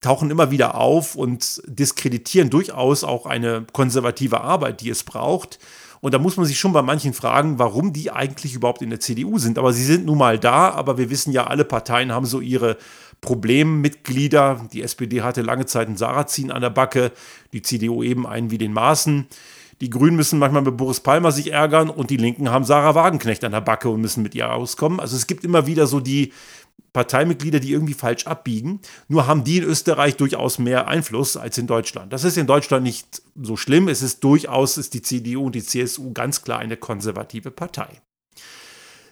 tauchen 0.00 0.30
immer 0.30 0.50
wieder 0.50 0.74
auf 0.74 1.14
und 1.14 1.62
diskreditieren 1.66 2.50
durchaus 2.50 3.04
auch 3.04 3.24
eine 3.24 3.64
konservative 3.72 4.40
Arbeit, 4.40 4.80
die 4.80 4.90
es 4.90 5.04
braucht. 5.04 5.58
Und 6.00 6.12
da 6.12 6.18
muss 6.18 6.36
man 6.36 6.46
sich 6.46 6.58
schon 6.58 6.72
bei 6.72 6.82
manchen 6.82 7.14
fragen, 7.14 7.60
warum 7.60 7.92
die 7.92 8.10
eigentlich 8.10 8.54
überhaupt 8.54 8.82
in 8.82 8.90
der 8.90 8.98
CDU 8.98 9.38
sind. 9.38 9.56
Aber 9.56 9.72
sie 9.72 9.84
sind 9.84 10.04
nun 10.04 10.18
mal 10.18 10.38
da, 10.38 10.70
aber 10.70 10.98
wir 10.98 11.10
wissen 11.10 11.32
ja, 11.32 11.46
alle 11.46 11.64
Parteien 11.64 12.10
haben 12.10 12.26
so 12.26 12.40
ihre 12.40 12.76
Problemmitglieder. 13.22 14.68
Die 14.72 14.82
SPD 14.82 15.22
hatte 15.22 15.40
lange 15.40 15.64
Zeit 15.64 15.86
einen 15.86 15.96
Sarrazin 15.96 16.50
an 16.50 16.60
der 16.60 16.70
Backe, 16.70 17.12
die 17.52 17.62
CDU 17.62 18.02
eben 18.02 18.26
einen 18.26 18.50
wie 18.50 18.58
den 18.58 18.74
Maaßen. 18.74 19.26
Die 19.80 19.90
Grünen 19.90 20.16
müssen 20.16 20.38
manchmal 20.38 20.62
mit 20.62 20.76
Boris 20.76 21.00
Palmer 21.00 21.32
sich 21.32 21.52
ärgern 21.52 21.88
und 21.88 22.10
die 22.10 22.16
Linken 22.16 22.50
haben 22.50 22.64
Sarah 22.64 22.94
Wagenknecht 22.94 23.42
an 23.44 23.52
der 23.52 23.62
Backe 23.62 23.88
und 23.88 24.00
müssen 24.00 24.22
mit 24.22 24.34
ihr 24.34 24.52
auskommen. 24.52 25.00
Also 25.00 25.16
es 25.16 25.26
gibt 25.26 25.44
immer 25.44 25.66
wieder 25.66 25.86
so 25.86 25.98
die 25.98 26.32
Parteimitglieder, 26.92 27.58
die 27.58 27.72
irgendwie 27.72 27.94
falsch 27.94 28.26
abbiegen. 28.26 28.80
Nur 29.08 29.26
haben 29.26 29.44
die 29.44 29.58
in 29.58 29.64
Österreich 29.64 30.16
durchaus 30.16 30.58
mehr 30.58 30.88
Einfluss 30.88 31.36
als 31.36 31.58
in 31.58 31.66
Deutschland. 31.66 32.12
Das 32.12 32.24
ist 32.24 32.36
in 32.36 32.46
Deutschland 32.46 32.84
nicht 32.84 33.22
so 33.40 33.56
schlimm. 33.56 33.88
Es 33.88 34.02
ist 34.02 34.22
durchaus, 34.22 34.76
ist 34.76 34.94
die 34.94 35.02
CDU 35.02 35.46
und 35.46 35.54
die 35.54 35.64
CSU 35.64 36.12
ganz 36.12 36.42
klar 36.42 36.58
eine 36.58 36.76
konservative 36.76 37.50
Partei. 37.50 37.88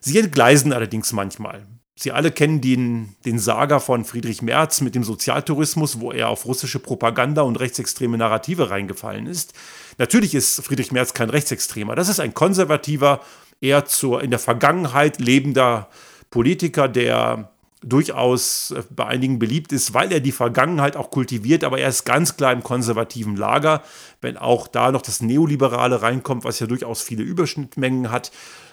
Sie 0.01 0.19
entgleisen 0.19 0.73
allerdings 0.73 1.13
manchmal. 1.13 1.67
Sie 1.97 2.13
alle 2.13 2.31
kennen 2.31 2.61
den, 2.61 3.15
den 3.27 3.39
Saga 3.39 3.79
von 3.79 4.05
Friedrich 4.05 4.41
Merz 4.41 4.81
mit 4.81 4.95
dem 4.95 5.05
Sozialtourismus, 5.05 6.01
wo 6.01 6.13
er 6.13 6.29
auf 6.31 6.47
russische 6.47 6.79
Propaganda 6.79 7.43
und 7.43 7.57
rechtsextreme 7.57 8.17
Narrative 8.17 8.71
reingefallen 8.71 9.27
ist. 9.27 9.53
Natürlich 9.99 10.35
ist 10.35 10.65
Friedrich 10.65 10.93
Merz 10.93 11.13
kein 11.13 11.29
Rechtsextremer. 11.29 11.95
Das 11.95 12.09
ist 12.09 12.21
ein 12.21 12.33
konservativer, 12.33 13.21
eher 13.61 13.85
zur, 13.85 14.23
in 14.23 14.31
der 14.31 14.39
Vergangenheit 14.39 15.19
lebender 15.19 15.89
Politiker, 16.31 16.89
der 16.89 17.51
durchaus 17.83 18.73
äh, 18.73 18.83
bei 18.91 19.07
einigen 19.07 19.39
beliebt 19.39 19.73
ist, 19.73 19.95
weil 19.95 20.13
er 20.13 20.21
die 20.21 20.33
Vergangenheit 20.33 20.97
auch 20.97 21.11
kultiviert, 21.11 21.65
aber 21.65 21.79
er 21.79 21.89
ist 21.89 22.05
ganz 22.05 22.37
klar 22.37 22.53
im 22.53 22.63
konservativen 22.63 23.37
Lager, 23.37 23.83
wenn 24.21 24.37
auch 24.37 24.69
da 24.69 24.93
noch 24.93 25.03
das 25.03 25.23
Neoliberale 25.23 26.03
reinkommt, 26.03 26.45
was 26.45 26.61
ja 26.61 26.67
durchaus 26.67 27.03
viele 27.03 27.23
Überschnittmengen 27.23 28.11
hat. 28.11 28.33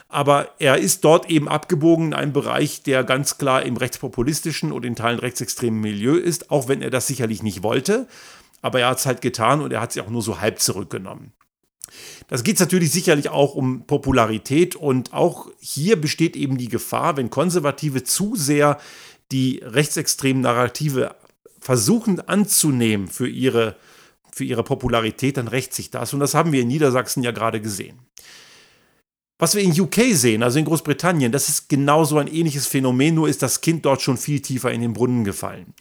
Aber 0.09 0.51
er 0.59 0.77
ist 0.77 1.03
dort 1.03 1.29
eben 1.29 1.49
abgebogen 1.49 2.07
in 2.07 2.13
einem 2.13 2.33
Bereich, 2.33 2.81
der 2.83 3.03
ganz 3.03 3.37
klar 3.37 3.63
im 3.63 3.75
rechtspopulistischen 3.75 4.71
und 4.71 4.85
in 4.85 4.95
Teilen 4.95 5.19
rechtsextremen 5.19 5.79
Milieu 5.79 6.15
ist, 6.15 6.49
auch 6.49 6.67
wenn 6.67 6.81
er 6.81 6.89
das 6.89 7.07
sicherlich 7.07 7.43
nicht 7.43 7.61
wollte. 7.61 8.07
Aber 8.61 8.79
er 8.79 8.89
hat 8.89 8.99
es 8.99 9.05
halt 9.05 9.21
getan 9.21 9.61
und 9.61 9.73
er 9.73 9.81
hat 9.81 9.91
sich 9.91 10.01
auch 10.01 10.09
nur 10.09 10.21
so 10.21 10.39
halb 10.39 10.59
zurückgenommen. 10.59 11.33
Das 12.27 12.43
geht 12.43 12.59
natürlich 12.59 12.91
sicherlich 12.91 13.29
auch 13.29 13.55
um 13.55 13.85
Popularität 13.85 14.75
und 14.75 15.13
auch 15.13 15.49
hier 15.59 15.99
besteht 15.99 16.35
eben 16.35 16.57
die 16.57 16.67
Gefahr, 16.67 17.17
wenn 17.17 17.29
Konservative 17.29 18.03
zu 18.03 18.35
sehr 18.35 18.77
die 19.31 19.61
rechtsextremen 19.63 20.41
Narrative 20.41 21.15
versuchen 21.59 22.21
anzunehmen 22.21 23.07
für 23.07 23.27
ihre, 23.27 23.75
für 24.31 24.43
ihre 24.43 24.63
Popularität, 24.63 25.37
dann 25.37 25.47
rächt 25.47 25.73
sich 25.73 25.91
das. 25.91 26.13
Und 26.13 26.19
das 26.19 26.33
haben 26.33 26.51
wir 26.51 26.61
in 26.61 26.67
Niedersachsen 26.67 27.23
ja 27.23 27.31
gerade 27.31 27.61
gesehen. 27.61 27.99
Was 29.39 29.53
wir 29.53 29.61
in 29.61 29.79
UK 29.79 30.13
sehen, 30.15 30.41
also 30.41 30.57
in 30.57 30.65
Großbritannien, 30.65 31.31
das 31.31 31.47
ist 31.47 31.69
genauso 31.69 32.17
ein 32.17 32.27
ähnliches 32.27 32.65
Phänomen, 32.65 33.13
nur 33.13 33.29
ist 33.29 33.43
das 33.43 33.61
Kind 33.61 33.85
dort 33.85 34.01
schon 34.01 34.17
viel 34.17 34.41
tiefer 34.41 34.71
in 34.71 34.81
den 34.81 34.93
Brunnen 34.93 35.23
gefallen. 35.23 35.75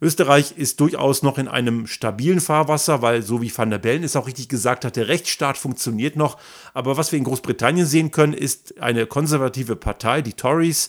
Österreich 0.00 0.54
ist 0.56 0.80
durchaus 0.80 1.22
noch 1.22 1.36
in 1.36 1.48
einem 1.48 1.86
stabilen 1.86 2.40
Fahrwasser, 2.40 3.02
weil, 3.02 3.22
so 3.22 3.42
wie 3.42 3.52
Van 3.54 3.68
der 3.68 3.78
Bellen 3.78 4.04
es 4.04 4.16
auch 4.16 4.28
richtig 4.28 4.48
gesagt 4.48 4.84
hat, 4.84 4.96
der 4.96 5.08
Rechtsstaat 5.08 5.58
funktioniert 5.58 6.16
noch. 6.16 6.38
Aber 6.72 6.96
was 6.96 7.12
wir 7.12 7.18
in 7.18 7.24
Großbritannien 7.24 7.84
sehen 7.84 8.10
können, 8.10 8.32
ist 8.32 8.80
eine 8.80 9.06
konservative 9.06 9.76
Partei, 9.76 10.22
die 10.22 10.32
Tories, 10.32 10.88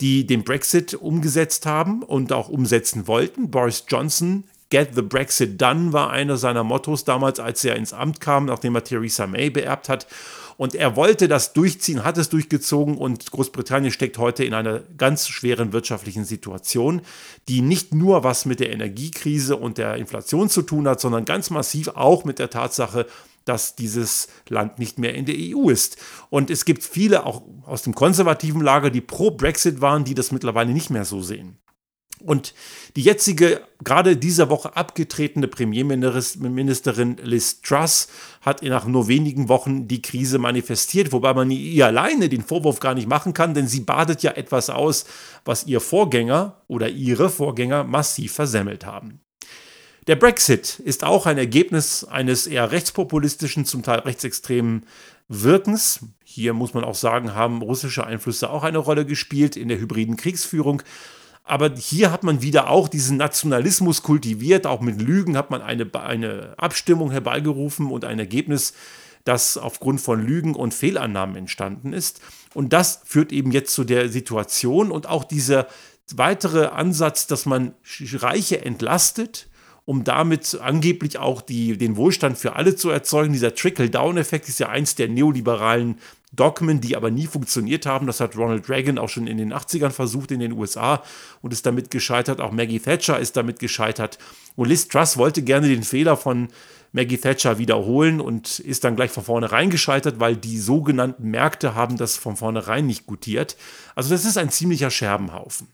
die 0.00 0.26
den 0.26 0.44
Brexit 0.44 0.94
umgesetzt 0.94 1.66
haben 1.66 2.02
und 2.02 2.32
auch 2.32 2.48
umsetzen 2.48 3.06
wollten. 3.06 3.50
Boris 3.50 3.84
Johnson 3.88 4.44
Get 4.70 4.94
the 4.94 5.02
Brexit 5.02 5.60
Done 5.60 5.92
war 5.92 6.10
einer 6.10 6.36
seiner 6.36 6.62
Mottos 6.62 7.04
damals, 7.04 7.40
als 7.40 7.64
er 7.64 7.76
ins 7.76 7.92
Amt 7.92 8.20
kam, 8.20 8.44
nachdem 8.46 8.76
er 8.76 8.84
Theresa 8.84 9.26
May 9.26 9.50
beerbt 9.50 9.88
hat. 9.88 10.06
Und 10.60 10.74
er 10.74 10.94
wollte 10.94 11.26
das 11.26 11.54
durchziehen, 11.54 12.04
hat 12.04 12.18
es 12.18 12.28
durchgezogen 12.28 12.98
und 12.98 13.30
Großbritannien 13.30 13.90
steckt 13.90 14.18
heute 14.18 14.44
in 14.44 14.52
einer 14.52 14.80
ganz 14.98 15.26
schweren 15.26 15.72
wirtschaftlichen 15.72 16.26
Situation, 16.26 17.00
die 17.48 17.62
nicht 17.62 17.94
nur 17.94 18.24
was 18.24 18.44
mit 18.44 18.60
der 18.60 18.70
Energiekrise 18.70 19.56
und 19.56 19.78
der 19.78 19.96
Inflation 19.96 20.50
zu 20.50 20.60
tun 20.60 20.86
hat, 20.86 21.00
sondern 21.00 21.24
ganz 21.24 21.48
massiv 21.48 21.88
auch 21.88 22.26
mit 22.26 22.38
der 22.38 22.50
Tatsache, 22.50 23.06
dass 23.46 23.74
dieses 23.74 24.28
Land 24.50 24.78
nicht 24.78 24.98
mehr 24.98 25.14
in 25.14 25.24
der 25.24 25.36
EU 25.38 25.70
ist. 25.70 25.96
Und 26.28 26.50
es 26.50 26.66
gibt 26.66 26.84
viele 26.84 27.24
auch 27.24 27.40
aus 27.64 27.80
dem 27.80 27.94
konservativen 27.94 28.60
Lager, 28.60 28.90
die 28.90 29.00
pro 29.00 29.30
Brexit 29.30 29.80
waren, 29.80 30.04
die 30.04 30.14
das 30.14 30.30
mittlerweile 30.30 30.74
nicht 30.74 30.90
mehr 30.90 31.06
so 31.06 31.22
sehen. 31.22 31.56
Und 32.20 32.54
die 32.96 33.02
jetzige, 33.02 33.62
gerade 33.82 34.16
dieser 34.16 34.50
Woche 34.50 34.76
abgetretene 34.76 35.48
Premierministerin 35.48 37.16
Liz 37.22 37.60
Truss 37.62 38.08
hat 38.40 38.62
nach 38.62 38.86
nur 38.86 39.08
wenigen 39.08 39.48
Wochen 39.48 39.88
die 39.88 40.02
Krise 40.02 40.38
manifestiert, 40.38 41.12
wobei 41.12 41.34
man 41.34 41.50
ihr 41.50 41.86
alleine 41.86 42.28
den 42.28 42.42
Vorwurf 42.42 42.80
gar 42.80 42.94
nicht 42.94 43.08
machen 43.08 43.34
kann, 43.34 43.54
denn 43.54 43.68
sie 43.68 43.80
badet 43.80 44.22
ja 44.22 44.32
etwas 44.32 44.70
aus, 44.70 45.04
was 45.44 45.66
ihr 45.66 45.80
Vorgänger 45.80 46.62
oder 46.68 46.88
ihre 46.88 47.30
Vorgänger 47.30 47.84
massiv 47.84 48.32
versemmelt 48.32 48.84
haben. 48.84 49.20
Der 50.06 50.16
Brexit 50.16 50.80
ist 50.80 51.04
auch 51.04 51.26
ein 51.26 51.38
Ergebnis 51.38 52.04
eines 52.04 52.46
eher 52.46 52.72
rechtspopulistischen, 52.72 53.64
zum 53.64 53.82
Teil 53.82 54.00
rechtsextremen 54.00 54.86
Wirkens. 55.28 56.00
Hier 56.24 56.54
muss 56.54 56.74
man 56.74 56.82
auch 56.82 56.96
sagen, 56.96 57.34
haben 57.34 57.62
russische 57.62 58.04
Einflüsse 58.04 58.50
auch 58.50 58.64
eine 58.64 58.78
Rolle 58.78 59.06
gespielt 59.06 59.56
in 59.56 59.68
der 59.68 59.78
hybriden 59.78 60.16
Kriegsführung. 60.16 60.82
Aber 61.50 61.74
hier 61.74 62.12
hat 62.12 62.22
man 62.22 62.42
wieder 62.42 62.70
auch 62.70 62.86
diesen 62.86 63.16
Nationalismus 63.16 64.04
kultiviert. 64.04 64.68
Auch 64.68 64.80
mit 64.80 65.02
Lügen 65.02 65.36
hat 65.36 65.50
man 65.50 65.62
eine, 65.62 65.92
eine 65.94 66.54
Abstimmung 66.56 67.10
herbeigerufen 67.10 67.90
und 67.90 68.04
ein 68.04 68.20
Ergebnis, 68.20 68.72
das 69.24 69.58
aufgrund 69.58 70.00
von 70.00 70.24
Lügen 70.24 70.54
und 70.54 70.72
Fehlannahmen 70.72 71.34
entstanden 71.34 71.92
ist. 71.92 72.20
Und 72.54 72.72
das 72.72 73.02
führt 73.04 73.32
eben 73.32 73.50
jetzt 73.50 73.74
zu 73.74 73.82
der 73.82 74.08
Situation 74.10 74.92
und 74.92 75.08
auch 75.08 75.24
dieser 75.24 75.66
weitere 76.14 76.66
Ansatz, 76.66 77.26
dass 77.26 77.46
man 77.46 77.74
Reiche 78.12 78.64
entlastet, 78.64 79.48
um 79.84 80.04
damit 80.04 80.56
angeblich 80.62 81.18
auch 81.18 81.42
die, 81.42 81.76
den 81.76 81.96
Wohlstand 81.96 82.38
für 82.38 82.54
alle 82.54 82.76
zu 82.76 82.90
erzeugen. 82.90 83.32
Dieser 83.32 83.56
Trickle-Down-Effekt 83.56 84.48
ist 84.48 84.60
ja 84.60 84.68
eins 84.68 84.94
der 84.94 85.08
neoliberalen 85.08 85.98
Dogmen, 86.32 86.80
die 86.80 86.96
aber 86.96 87.10
nie 87.10 87.26
funktioniert 87.26 87.86
haben. 87.86 88.06
Das 88.06 88.20
hat 88.20 88.36
Ronald 88.36 88.68
Reagan 88.68 88.98
auch 88.98 89.08
schon 89.08 89.26
in 89.26 89.36
den 89.36 89.52
80ern 89.52 89.90
versucht 89.90 90.30
in 90.30 90.40
den 90.40 90.52
USA 90.52 91.02
und 91.42 91.52
ist 91.52 91.66
damit 91.66 91.90
gescheitert. 91.90 92.40
Auch 92.40 92.52
Maggie 92.52 92.78
Thatcher 92.78 93.18
ist 93.18 93.36
damit 93.36 93.58
gescheitert. 93.58 94.18
Und 94.54 94.68
Liz 94.68 94.88
Truss 94.88 95.16
wollte 95.16 95.42
gerne 95.42 95.68
den 95.68 95.82
Fehler 95.82 96.16
von 96.16 96.48
Maggie 96.92 97.18
Thatcher 97.18 97.58
wiederholen 97.58 98.20
und 98.20 98.58
ist 98.60 98.84
dann 98.84 98.96
gleich 98.96 99.10
von 99.10 99.24
vornherein 99.24 99.70
gescheitert, 99.70 100.20
weil 100.20 100.36
die 100.36 100.58
sogenannten 100.58 101.30
Märkte 101.30 101.74
haben 101.74 101.96
das 101.96 102.16
von 102.16 102.36
vornherein 102.36 102.86
nicht 102.86 103.06
gutiert. 103.06 103.56
Also 103.94 104.10
das 104.10 104.24
ist 104.24 104.38
ein 104.38 104.50
ziemlicher 104.50 104.90
Scherbenhaufen. 104.90 105.68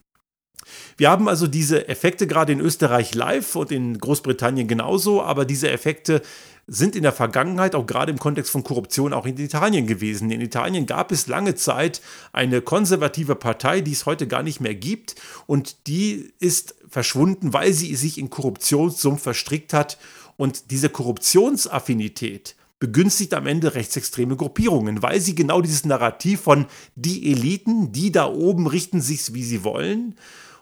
Wir 0.96 1.10
haben 1.10 1.28
also 1.28 1.46
diese 1.46 1.88
Effekte 1.88 2.26
gerade 2.26 2.52
in 2.52 2.60
Österreich 2.60 3.14
live 3.14 3.56
und 3.56 3.70
in 3.70 3.98
Großbritannien 3.98 4.66
genauso, 4.66 5.22
aber 5.22 5.44
diese 5.44 5.70
Effekte 5.70 6.22
sind 6.66 6.96
in 6.96 7.02
der 7.02 7.12
Vergangenheit, 7.12 7.75
auch 7.75 7.87
gerade 7.87 8.11
im 8.11 8.18
Kontext 8.18 8.50
von 8.50 8.64
Korruption, 8.64 9.12
auch 9.12 9.26
in 9.26 9.38
Italien 9.38 9.87
gewesen. 9.87 10.30
In 10.30 10.40
Italien 10.40 10.87
gab 10.87 11.12
es 11.12 11.28
lange 11.28 11.54
Zeit 11.54 12.00
eine 12.32 12.61
konservative 12.61 13.37
Partei, 13.37 13.80
die 13.80 13.92
es 13.92 14.06
heute 14.06 14.26
gar 14.26 14.42
nicht 14.42 14.61
mehr 14.61 14.75
gibt 14.75 15.14
und 15.46 15.87
die 15.87 16.32
ist 16.40 16.75
verschwunden, 16.88 17.52
weil 17.52 17.73
sie 17.73 17.94
sich 17.94 18.18
in 18.18 18.30
Korruptionssumpf 18.30 19.23
verstrickt 19.23 19.73
hat 19.73 19.99
und 20.37 20.70
diese 20.70 20.88
Korruptionsaffinität 20.88 22.56
begünstigt 22.78 23.32
am 23.32 23.46
Ende 23.46 23.75
rechtsextreme 23.75 24.37
Gruppierungen, 24.37 25.02
weil 25.02 25.20
sie 25.20 25.35
genau 25.35 25.62
dieses 25.62 25.87
Narrativ 25.87 26.42
von 26.42 26.66
die 26.94 27.32
Eliten, 27.32 27.92
die 27.92 28.12
da 28.12 28.26
oben 28.26 28.66
richten 28.66 29.00
sich, 29.00 29.32
wie 29.32 29.44
sie 29.44 29.64
wollen, 29.64 30.14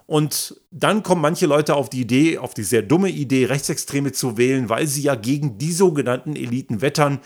und 0.06 0.60
dann 0.70 1.02
kommen 1.02 1.22
manche 1.22 1.46
Leute 1.46 1.74
auf 1.74 1.88
die 1.88 2.02
Idee, 2.02 2.38
auf 2.38 2.52
die 2.52 2.62
sehr 2.62 2.82
dumme 2.82 3.08
Idee, 3.08 3.46
Rechtsextreme 3.46 4.12
zu 4.12 4.36
wählen, 4.36 4.68
weil 4.68 4.86
sie 4.86 5.02
ja 5.02 5.14
gegen 5.14 5.56
die 5.56 5.72
sogenannten 5.72 6.36
Eliten 6.36 6.82
wettern. 6.82 7.20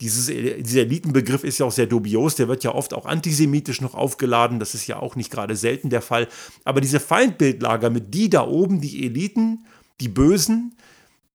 Dieses, 0.00 0.26
dieser 0.26 0.80
Elitenbegriff 0.80 1.44
ist 1.44 1.58
ja 1.58 1.66
auch 1.66 1.72
sehr 1.72 1.86
dubios, 1.86 2.34
der 2.34 2.48
wird 2.48 2.64
ja 2.64 2.74
oft 2.74 2.94
auch 2.94 3.06
antisemitisch 3.06 3.80
noch 3.80 3.94
aufgeladen, 3.94 4.58
das 4.58 4.74
ist 4.74 4.86
ja 4.86 4.98
auch 4.98 5.14
nicht 5.14 5.30
gerade 5.30 5.54
selten 5.56 5.90
der 5.90 6.02
Fall. 6.02 6.26
Aber 6.64 6.80
diese 6.80 7.00
Feindbildlager 7.00 7.90
mit 7.90 8.14
die 8.14 8.30
da 8.30 8.46
oben, 8.46 8.80
die 8.80 9.04
Eliten, 9.04 9.66
die 10.00 10.08
Bösen, 10.08 10.74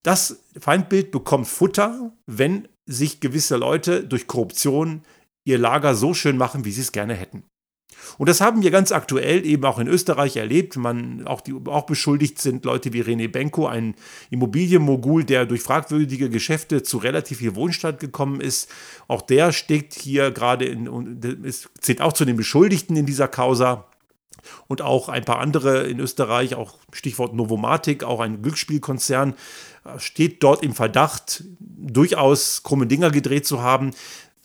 das 0.04 0.40
Feindbild 0.60 1.12
bekommt 1.12 1.48
Futter, 1.48 2.12
wenn 2.26 2.68
sich 2.86 3.20
gewisse 3.20 3.58
Leute 3.58 4.04
durch 4.04 4.28
Korruption 4.28 5.04
ihr 5.46 5.58
Lager 5.58 5.96
so 5.96 6.14
schön 6.14 6.38
machen, 6.38 6.66
wie 6.66 6.72
sie 6.72 6.82
es 6.82 6.92
gerne 6.92 7.14
hätten. 7.14 7.44
Und 8.18 8.30
das 8.30 8.42
haben 8.42 8.64
wir 8.64 8.72
ganz 8.72 8.92
aktuell 8.92 9.46
eben 9.46 9.66
auch 9.66 9.80
in 9.80 9.88
Österreich 9.88 10.38
erlebt. 10.38 10.76
Man, 10.78 11.28
auch, 11.28 11.42
die, 11.42 11.56
auch 11.66 11.86
beschuldigt 11.86 12.40
sind 12.40 12.66
Leute 12.66 12.94
wie 12.94 13.02
René 13.02 13.28
Benko, 13.28 13.68
ein 13.68 13.96
Immobilienmogul, 14.30 15.24
der 15.24 15.46
durch 15.46 15.62
fragwürdige 15.62 16.30
Geschäfte 16.30 16.84
zu 16.84 16.98
relativ 16.98 17.40
viel 17.40 17.56
Wohnstand 17.56 18.00
gekommen 18.00 18.42
ist. 18.42 18.70
Auch 19.08 19.22
der 19.22 19.52
steckt 19.52 19.94
hier 19.94 20.32
gerade 20.32 20.66
in, 20.66 20.88
und 20.88 21.22
zählt 21.80 22.02
auch 22.02 22.14
zu 22.14 22.26
den 22.26 22.38
Beschuldigten 22.38 22.96
in 22.96 23.06
dieser 23.06 23.28
Causa 23.28 23.86
und 24.68 24.82
auch 24.82 25.10
ein 25.10 25.26
paar 25.26 25.40
andere 25.40 25.88
in 25.88 26.00
Österreich, 26.00 26.56
auch 26.56 26.76
Stichwort 26.92 27.34
Novomatic, 27.34 28.04
auch 28.04 28.20
ein 28.20 28.42
Glücksspielkonzern, 28.42 29.34
steht 29.98 30.44
dort 30.44 30.64
im 30.64 30.74
Verdacht, 30.74 31.44
durchaus 31.60 32.64
krumme 32.64 32.88
Dinger 32.88 33.12
gedreht 33.12 33.46
zu 33.46 33.62
haben. 33.62 33.92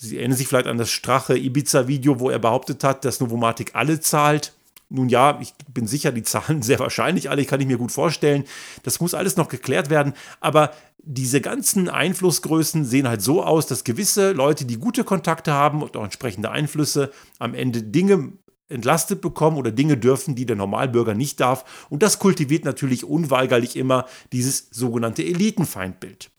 Sie 0.02 0.18
erinnern 0.18 0.36
sich 0.36 0.48
vielleicht 0.48 0.66
an 0.66 0.78
das 0.78 0.90
Strache 0.90 1.38
Ibiza-Video, 1.38 2.18
wo 2.18 2.28
er 2.28 2.40
behauptet 2.40 2.82
hat, 2.82 3.04
dass 3.04 3.20
Novomatic 3.20 3.76
alle 3.76 4.00
zahlt. 4.00 4.52
Nun 4.88 5.08
ja, 5.08 5.38
ich 5.40 5.54
bin 5.72 5.86
sicher, 5.86 6.10
die 6.10 6.24
zahlen 6.24 6.60
sehr 6.62 6.80
wahrscheinlich 6.80 7.30
alle, 7.30 7.44
kann 7.44 7.60
ich 7.60 7.68
mir 7.68 7.78
gut 7.78 7.92
vorstellen. 7.92 8.42
Das 8.82 8.98
muss 8.98 9.14
alles 9.14 9.36
noch 9.36 9.48
geklärt 9.48 9.90
werden. 9.90 10.14
Aber 10.40 10.72
diese 10.98 11.40
ganzen 11.40 11.88
Einflussgrößen 11.88 12.84
sehen 12.84 13.06
halt 13.06 13.22
so 13.22 13.44
aus, 13.44 13.68
dass 13.68 13.84
gewisse 13.84 14.32
Leute, 14.32 14.64
die 14.64 14.76
gute 14.76 15.04
Kontakte 15.04 15.52
haben 15.52 15.82
und 15.84 15.96
auch 15.96 16.02
entsprechende 16.02 16.50
Einflüsse, 16.50 17.12
am 17.38 17.54
Ende 17.54 17.84
Dinge 17.84 18.32
entlastet 18.68 19.20
bekommen 19.20 19.56
oder 19.56 19.70
Dinge 19.70 19.96
dürfen, 19.96 20.34
die 20.34 20.46
der 20.46 20.56
Normalbürger 20.56 21.14
nicht 21.14 21.38
darf. 21.38 21.86
Und 21.90 22.02
das 22.02 22.18
kultiviert 22.18 22.64
natürlich 22.64 23.04
unweigerlich 23.04 23.76
immer 23.76 24.06
dieses 24.32 24.66
sogenannte 24.72 25.22
Elitenfeindbild. 25.22 26.31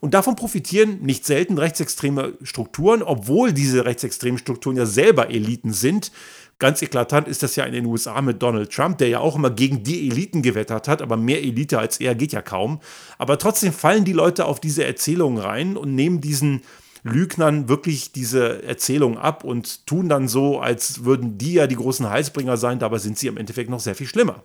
Und 0.00 0.14
davon 0.14 0.36
profitieren 0.36 1.00
nicht 1.00 1.24
selten 1.24 1.58
rechtsextreme 1.58 2.34
Strukturen, 2.42 3.02
obwohl 3.02 3.52
diese 3.52 3.84
rechtsextremen 3.84 4.38
Strukturen 4.38 4.76
ja 4.76 4.86
selber 4.86 5.30
Eliten 5.30 5.72
sind. 5.72 6.10
Ganz 6.58 6.82
eklatant 6.82 7.26
ist 7.26 7.42
das 7.42 7.56
ja 7.56 7.64
in 7.64 7.72
den 7.72 7.86
USA 7.86 8.20
mit 8.20 8.42
Donald 8.42 8.70
Trump, 8.70 8.98
der 8.98 9.08
ja 9.08 9.20
auch 9.20 9.36
immer 9.36 9.50
gegen 9.50 9.82
die 9.82 10.08
Eliten 10.08 10.42
gewettert 10.42 10.88
hat, 10.88 11.00
aber 11.00 11.16
mehr 11.16 11.42
Elite 11.42 11.78
als 11.78 12.00
er 12.00 12.14
geht 12.14 12.32
ja 12.32 12.42
kaum. 12.42 12.80
Aber 13.16 13.38
trotzdem 13.38 13.72
fallen 13.72 14.04
die 14.04 14.12
Leute 14.12 14.44
auf 14.44 14.60
diese 14.60 14.84
Erzählungen 14.84 15.42
rein 15.42 15.76
und 15.76 15.94
nehmen 15.94 16.20
diesen 16.20 16.60
Lügnern 17.02 17.70
wirklich 17.70 18.12
diese 18.12 18.62
Erzählung 18.62 19.16
ab 19.16 19.42
und 19.42 19.86
tun 19.86 20.10
dann 20.10 20.28
so, 20.28 20.60
als 20.60 21.04
würden 21.04 21.38
die 21.38 21.54
ja 21.54 21.66
die 21.66 21.76
großen 21.76 22.10
Heilsbringer 22.10 22.58
sein, 22.58 22.78
dabei 22.78 22.98
sind 22.98 23.16
sie 23.18 23.28
im 23.28 23.38
Endeffekt 23.38 23.70
noch 23.70 23.80
sehr 23.80 23.94
viel 23.94 24.06
schlimmer. 24.06 24.44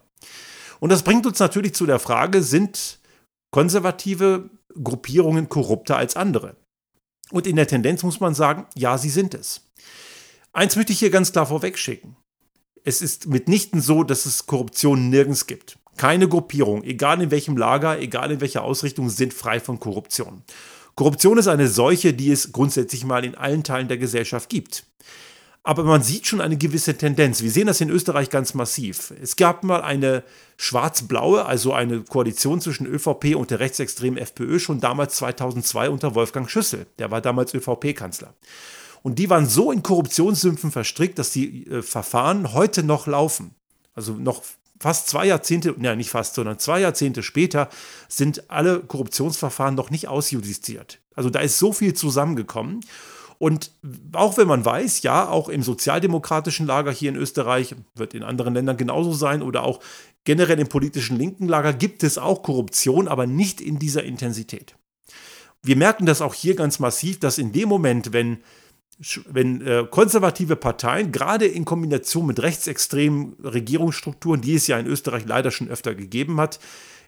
Und 0.80 0.92
das 0.92 1.04
bringt 1.04 1.26
uns 1.26 1.40
natürlich 1.40 1.74
zu 1.74 1.86
der 1.86 2.00
Frage, 2.00 2.44
sind 2.44 3.00
konservative 3.52 4.50
Gruppierungen 4.84 5.50
korrupter 5.50 5.98
als 5.98 6.16
andere? 6.16 6.56
Und 7.32 7.48
in 7.48 7.56
der 7.56 7.68
Tendenz 7.68 8.04
muss 8.04 8.20
man 8.20 8.36
sagen, 8.36 8.68
ja, 8.76 8.98
sie 8.98 9.10
sind 9.10 9.34
es. 9.34 9.62
Eins 10.54 10.76
möchte 10.76 10.94
ich 10.94 11.00
hier 11.00 11.10
ganz 11.10 11.32
klar 11.32 11.48
vorweg 11.48 11.78
schicken. 11.78 12.16
Es 12.84 13.02
ist 13.02 13.28
mitnichten 13.28 13.82
so, 13.82 14.04
dass 14.04 14.26
es 14.26 14.46
Korruption 14.46 15.10
nirgends 15.10 15.48
gibt. 15.48 15.80
Keine 15.98 16.28
Gruppierung, 16.28 16.84
egal 16.84 17.22
in 17.22 17.32
welchem 17.32 17.58
Lager, 17.58 18.00
egal 18.00 18.32
in 18.32 18.42
welcher 18.42 18.64
Ausrichtung, 18.64 19.10
sind 19.10 19.34
frei 19.34 19.60
von 19.60 19.80
Korruption. 19.80 20.44
Korruption 20.96 21.38
ist 21.38 21.48
eine 21.48 21.68
Seuche, 21.68 22.14
die 22.14 22.32
es 22.32 22.52
grundsätzlich 22.52 23.04
mal 23.06 23.26
in 23.26 23.36
allen 23.36 23.64
Teilen 23.64 23.88
der 23.88 23.98
Gesellschaft 23.98 24.50
gibt. 24.50 24.86
Aber 25.68 25.84
man 25.84 26.04
sieht 26.04 26.28
schon 26.28 26.42
eine 26.42 26.58
gewisse 26.58 26.96
Tendenz. 26.96 27.42
Wir 27.42 27.50
sehen 27.50 27.66
das 27.66 27.82
in 27.82 27.90
Österreich 27.90 28.30
ganz 28.30 28.54
massiv. 28.54 29.12
Es 29.20 29.36
gab 29.36 29.64
mal 29.64 29.82
eine 29.82 30.24
schwarz-blaue, 30.58 31.44
also 31.44 31.74
eine 31.74 32.02
Koalition 32.02 32.62
zwischen 32.62 32.86
ÖVP 32.86 33.36
und 33.36 33.50
der 33.50 33.60
rechtsextremen 33.60 34.20
FPÖ 34.20 34.60
schon 34.60 34.80
damals 34.80 35.16
2002 35.16 35.90
unter 35.90 36.14
Wolfgang 36.14 36.48
Schüssel. 36.48 36.86
Der 37.00 37.10
war 37.10 37.20
damals 37.20 37.56
ÖVP-Kanzler. 37.56 38.36
Und 39.02 39.18
die 39.18 39.32
waren 39.32 39.48
so 39.48 39.72
in 39.72 39.82
Korruptionssümpfen 39.82 40.70
verstrickt, 40.70 41.18
dass 41.18 41.32
die 41.32 41.66
äh, 41.66 41.82
Verfahren 41.82 42.54
heute 42.54 42.84
noch 42.84 43.08
laufen. 43.08 43.56
Also 43.96 44.14
noch 44.14 44.44
fast 44.80 45.08
zwei 45.08 45.26
Jahrzehnte, 45.26 45.74
ja 45.80 45.96
nicht 45.96 46.12
fast, 46.12 46.36
sondern 46.36 46.60
zwei 46.60 46.80
Jahrzehnte 46.80 47.24
später 47.24 47.70
sind 48.08 48.52
alle 48.52 48.82
Korruptionsverfahren 48.82 49.74
noch 49.74 49.90
nicht 49.90 50.10
ausjudiziert. 50.10 51.00
Also 51.16 51.32
da 51.32 51.40
ist 51.40 51.58
so 51.58 51.74
viel 51.74 51.96
zusammengekommen. 51.96 52.82
Und 53.38 53.72
auch 54.14 54.38
wenn 54.38 54.48
man 54.48 54.64
weiß, 54.64 55.02
ja, 55.04 55.28
auch 55.28 55.50
im 55.50 55.64
sozialdemokratischen 55.64 56.66
Lager 56.66 56.92
hier 56.92 57.10
in 57.10 57.16
Österreich, 57.16 57.76
wird 57.96 58.14
in 58.14 58.24
anderen 58.24 58.54
Ländern 58.54 58.78
genauso 58.78 59.14
sein, 59.14 59.42
oder 59.42 59.64
auch 59.64 59.80
generell 60.24 60.60
im 60.60 60.68
politischen 60.68 61.18
linken 61.18 61.48
Lager 61.48 61.74
gibt 61.74 62.04
es 62.04 62.18
auch 62.18 62.44
Korruption, 62.44 63.08
aber 63.08 63.28
nicht 63.28 63.62
in 63.62 63.80
dieser 63.80 64.04
Intensität. 64.04 64.76
Wir 65.62 65.76
merken 65.76 66.06
das 66.06 66.22
auch 66.22 66.34
hier 66.34 66.56
ganz 66.56 66.80
massiv, 66.80 67.20
dass 67.20 67.38
in 67.38 67.52
dem 67.52 67.70
Moment, 67.70 68.14
wenn 68.14 68.40
wenn 69.28 69.60
äh, 69.62 69.86
konservative 69.90 70.56
Parteien, 70.56 71.12
gerade 71.12 71.46
in 71.46 71.66
Kombination 71.66 72.26
mit 72.26 72.42
rechtsextremen 72.42 73.34
Regierungsstrukturen, 73.44 74.40
die 74.40 74.56
es 74.56 74.68
ja 74.68 74.80
in 74.80 74.88
Österreich 74.88 75.26
leider 75.26 75.52
schon 75.52 75.68
öfter 75.68 75.96
gegeben 75.96 76.40
hat, 76.40 76.60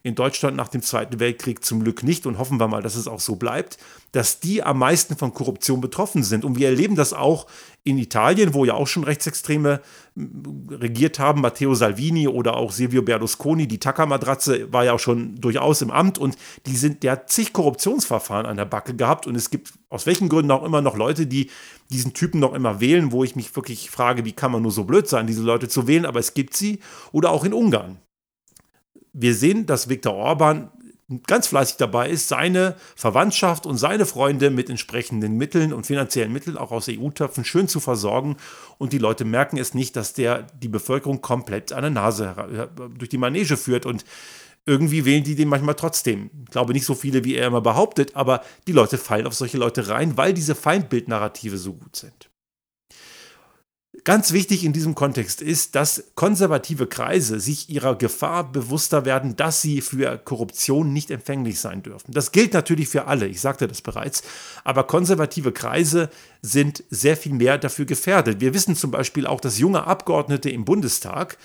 in 0.07 0.15
Deutschland 0.15 0.55
nach 0.55 0.69
dem 0.69 0.81
Zweiten 0.81 1.19
Weltkrieg 1.19 1.65
zum 1.65 1.83
Glück 1.83 2.01
nicht 2.01 2.25
und 2.25 2.37
hoffen 2.37 2.59
wir 2.59 2.69
mal, 2.69 2.81
dass 2.81 2.95
es 2.95 3.09
auch 3.09 3.19
so 3.19 3.35
bleibt, 3.35 3.77
dass 4.13 4.39
die 4.39 4.63
am 4.63 4.79
meisten 4.79 5.17
von 5.17 5.33
Korruption 5.33 5.81
betroffen 5.81 6.23
sind. 6.23 6.45
Und 6.45 6.57
wir 6.57 6.69
erleben 6.69 6.95
das 6.95 7.11
auch 7.11 7.45
in 7.83 7.97
Italien, 7.97 8.53
wo 8.53 8.63
ja 8.63 8.73
auch 8.73 8.87
schon 8.87 9.03
Rechtsextreme 9.03 9.81
regiert 10.71 11.19
haben, 11.19 11.41
Matteo 11.41 11.75
Salvini 11.75 12.29
oder 12.29 12.55
auch 12.55 12.71
Silvio 12.71 13.01
Berlusconi. 13.01 13.67
Die 13.67 13.79
Taka-Matratze 13.79 14.71
war 14.71 14.85
ja 14.85 14.93
auch 14.93 14.99
schon 14.99 15.35
durchaus 15.35 15.81
im 15.81 15.91
Amt 15.91 16.17
und 16.17 16.37
die 16.65 16.77
sind, 16.77 17.03
der 17.03 17.11
hat 17.11 17.29
zig 17.29 17.51
Korruptionsverfahren 17.51 18.45
an 18.45 18.55
der 18.55 18.65
Backe 18.65 18.95
gehabt 18.95 19.27
und 19.27 19.35
es 19.35 19.49
gibt 19.49 19.73
aus 19.89 20.05
welchen 20.05 20.29
Gründen 20.29 20.51
auch 20.51 20.63
immer 20.63 20.81
noch 20.81 20.95
Leute, 20.95 21.27
die 21.27 21.51
diesen 21.91 22.13
Typen 22.13 22.39
noch 22.39 22.53
immer 22.53 22.79
wählen, 22.79 23.11
wo 23.11 23.25
ich 23.25 23.35
mich 23.35 23.53
wirklich 23.57 23.89
frage, 23.91 24.23
wie 24.23 24.33
kann 24.33 24.53
man 24.53 24.61
nur 24.61 24.71
so 24.71 24.85
blöd 24.85 25.07
sein, 25.07 25.27
diese 25.27 25.43
Leute 25.43 25.67
zu 25.67 25.85
wählen, 25.85 26.05
aber 26.05 26.19
es 26.19 26.33
gibt 26.33 26.55
sie. 26.55 26.79
Oder 27.11 27.31
auch 27.31 27.43
in 27.43 27.53
Ungarn 27.53 27.99
wir 29.19 29.33
sehen, 29.33 29.65
dass 29.65 29.89
Viktor 29.89 30.13
Orban 30.13 30.69
ganz 31.25 31.47
fleißig 31.47 31.77
dabei 31.77 32.09
ist, 32.09 32.27
seine 32.27 32.75
Verwandtschaft 32.95 33.65
und 33.65 33.77
seine 33.77 34.05
Freunde 34.05 34.49
mit 34.49 34.69
entsprechenden 34.69 35.37
Mitteln 35.37 35.71
und 35.71 35.87
finanziellen 35.87 36.33
Mitteln 36.33 36.57
auch 36.57 36.71
aus 36.71 36.89
EU-Töpfen 36.89 37.45
schön 37.45 37.67
zu 37.67 37.79
versorgen. 37.79 38.35
Und 38.77 38.91
die 38.91 38.97
Leute 38.97 39.23
merken 39.23 39.57
es 39.57 39.73
nicht, 39.73 39.95
dass 39.95 40.13
der 40.13 40.43
die 40.61 40.67
Bevölkerung 40.67 41.21
komplett 41.21 41.71
an 41.71 41.81
der 41.81 41.91
Nase 41.91 42.69
durch 42.97 43.09
die 43.09 43.17
Manege 43.17 43.55
führt. 43.55 43.85
Und 43.85 44.03
irgendwie 44.65 45.05
wählen 45.05 45.23
die 45.23 45.35
den 45.35 45.47
manchmal 45.47 45.75
trotzdem. 45.75 46.29
Ich 46.43 46.51
glaube 46.51 46.73
nicht 46.73 46.85
so 46.85 46.93
viele, 46.93 47.23
wie 47.23 47.35
er 47.35 47.47
immer 47.47 47.61
behauptet, 47.61 48.15
aber 48.15 48.43
die 48.67 48.73
Leute 48.73 48.97
fallen 48.97 49.25
auf 49.25 49.33
solche 49.33 49.57
Leute 49.57 49.87
rein, 49.87 50.17
weil 50.17 50.33
diese 50.33 50.55
Feindbildnarrative 50.55 51.57
so 51.57 51.73
gut 51.73 51.95
sind. 51.95 52.26
Ganz 54.03 54.31
wichtig 54.31 54.63
in 54.63 54.73
diesem 54.73 54.95
Kontext 54.95 55.41
ist, 55.41 55.75
dass 55.75 56.11
konservative 56.15 56.87
Kreise 56.87 57.39
sich 57.39 57.69
ihrer 57.69 57.97
Gefahr 57.97 58.49
bewusster 58.49 59.05
werden, 59.05 59.35
dass 59.35 59.61
sie 59.61 59.81
für 59.81 60.17
Korruption 60.17 60.93
nicht 60.93 61.11
empfänglich 61.11 61.59
sein 61.59 61.83
dürfen. 61.83 62.13
Das 62.13 62.31
gilt 62.31 62.53
natürlich 62.53 62.87
für 62.87 63.07
alle, 63.07 63.27
ich 63.27 63.41
sagte 63.41 63.67
das 63.67 63.81
bereits, 63.81 64.23
aber 64.63 64.85
konservative 64.85 65.51
Kreise 65.51 66.09
sind 66.41 66.83
sehr 66.89 67.17
viel 67.17 67.33
mehr 67.33 67.57
dafür 67.57 67.85
gefährdet. 67.85 68.39
Wir 68.39 68.53
wissen 68.53 68.75
zum 68.75 68.91
Beispiel 68.91 69.27
auch, 69.27 69.41
dass 69.41 69.59
junge 69.59 69.85
Abgeordnete 69.85 70.49
im 70.49 70.63
Bundestag 70.63 71.37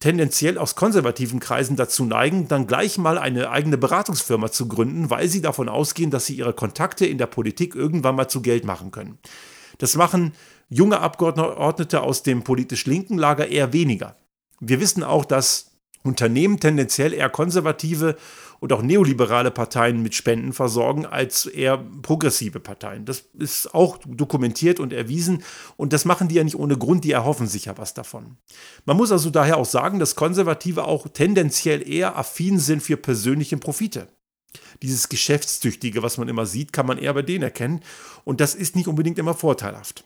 tendenziell 0.00 0.58
aus 0.58 0.76
konservativen 0.76 1.40
Kreisen 1.40 1.76
dazu 1.76 2.04
neigen, 2.04 2.48
dann 2.48 2.66
gleich 2.66 2.98
mal 2.98 3.16
eine 3.16 3.50
eigene 3.50 3.78
Beratungsfirma 3.78 4.52
zu 4.52 4.68
gründen, 4.68 5.08
weil 5.08 5.28
sie 5.28 5.40
davon 5.40 5.70
ausgehen, 5.70 6.10
dass 6.10 6.26
sie 6.26 6.34
ihre 6.34 6.52
Kontakte 6.52 7.06
in 7.06 7.16
der 7.16 7.26
Politik 7.26 7.74
irgendwann 7.74 8.16
mal 8.16 8.28
zu 8.28 8.42
Geld 8.42 8.64
machen 8.64 8.90
können. 8.90 9.18
Das 9.78 9.96
machen 9.96 10.34
junge 10.68 11.00
Abgeordnete 11.00 12.02
aus 12.02 12.22
dem 12.22 12.42
politisch 12.42 12.86
linken 12.86 13.18
Lager 13.18 13.48
eher 13.48 13.72
weniger. 13.72 14.16
Wir 14.60 14.80
wissen 14.80 15.02
auch, 15.02 15.24
dass 15.24 15.72
Unternehmen 16.02 16.60
tendenziell 16.60 17.14
eher 17.14 17.30
konservative 17.30 18.16
und 18.60 18.72
auch 18.72 18.82
neoliberale 18.82 19.50
Parteien 19.50 20.02
mit 20.02 20.14
Spenden 20.14 20.52
versorgen 20.52 21.06
als 21.06 21.46
eher 21.46 21.78
progressive 22.02 22.60
Parteien. 22.60 23.04
Das 23.04 23.24
ist 23.38 23.74
auch 23.74 23.98
dokumentiert 24.06 24.80
und 24.80 24.92
erwiesen 24.92 25.42
und 25.76 25.92
das 25.92 26.04
machen 26.04 26.28
die 26.28 26.36
ja 26.36 26.44
nicht 26.44 26.58
ohne 26.58 26.78
Grund, 26.78 27.04
die 27.04 27.12
erhoffen 27.12 27.46
sich 27.46 27.66
ja 27.66 27.76
was 27.78 27.94
davon. 27.94 28.36
Man 28.84 28.96
muss 28.96 29.12
also 29.12 29.30
daher 29.30 29.56
auch 29.56 29.66
sagen, 29.66 29.98
dass 29.98 30.14
Konservative 30.14 30.84
auch 30.84 31.08
tendenziell 31.08 31.86
eher 31.86 32.16
affin 32.16 32.58
sind 32.58 32.82
für 32.82 32.96
persönliche 32.96 33.56
Profite. 33.56 34.08
Dieses 34.82 35.08
Geschäftstüchtige, 35.08 36.02
was 36.02 36.18
man 36.18 36.28
immer 36.28 36.46
sieht, 36.46 36.72
kann 36.72 36.86
man 36.86 36.98
eher 36.98 37.14
bei 37.14 37.22
denen 37.22 37.42
erkennen 37.42 37.80
und 38.24 38.40
das 38.40 38.54
ist 38.54 38.76
nicht 38.76 38.88
unbedingt 38.88 39.18
immer 39.18 39.34
vorteilhaft. 39.34 40.04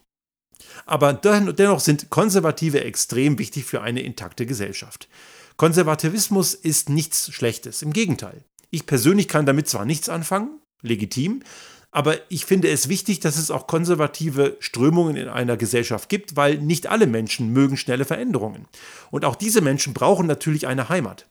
Aber 0.87 1.13
dennoch 1.13 1.81
sind 1.81 2.11
Konservative 2.11 2.85
extrem 2.85 3.39
wichtig 3.39 3.65
für 3.65 3.83
eine 3.83 4.03
intakte 4.03 4.47
Gesellschaft. 4.47 5.09
Konservativismus 5.57 6.55
ist 6.55 6.89
nichts 6.89 7.33
Schlechtes, 7.33 7.83
im 7.83 7.93
Gegenteil. 7.93 8.45
Ich 8.71 8.87
persönlich 8.87 9.29
kann 9.29 9.47
damit 9.47 9.69
zwar 9.69 9.85
nichts 9.85 10.09
anfangen, 10.09 10.61
legitim, 10.83 11.43
aber 11.91 12.19
ich 12.29 12.45
finde 12.45 12.69
es 12.69 12.89
wichtig, 12.89 13.21
dass 13.21 13.39
es 13.39 13.51
auch 13.51 13.67
konservative 13.67 14.57
Strömungen 14.61 15.17
in 15.17 15.29
einer 15.29 15.57
Gesellschaft 15.57 16.09
gibt, 16.09 16.37
weil 16.37 16.59
nicht 16.59 16.87
alle 16.87 17.07
Menschen 17.07 17.53
mögen 17.53 17.77
schnelle 17.77 18.05
Veränderungen. 18.05 18.67
Und 19.11 19.25
auch 19.25 19.37
diese 19.37 19.63
Menschen 19.63 19.95
brauchen 19.95 20.27
natürlich 20.27 20.67
eine 20.67 20.91
Heimat. 20.91 21.27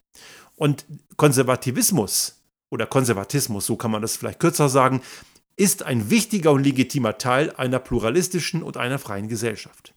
Und 0.56 0.84
Konservativismus 1.16 2.42
oder 2.70 2.86
Konservatismus, 2.86 3.66
so 3.66 3.76
kann 3.76 3.92
man 3.92 4.02
das 4.02 4.16
vielleicht 4.16 4.40
kürzer 4.40 4.68
sagen, 4.68 5.00
ist 5.58 5.82
ein 5.82 6.08
wichtiger 6.08 6.52
und 6.52 6.62
legitimer 6.62 7.18
Teil 7.18 7.52
einer 7.56 7.80
pluralistischen 7.80 8.62
und 8.62 8.76
einer 8.76 8.98
freien 8.98 9.28
Gesellschaft. 9.28 9.92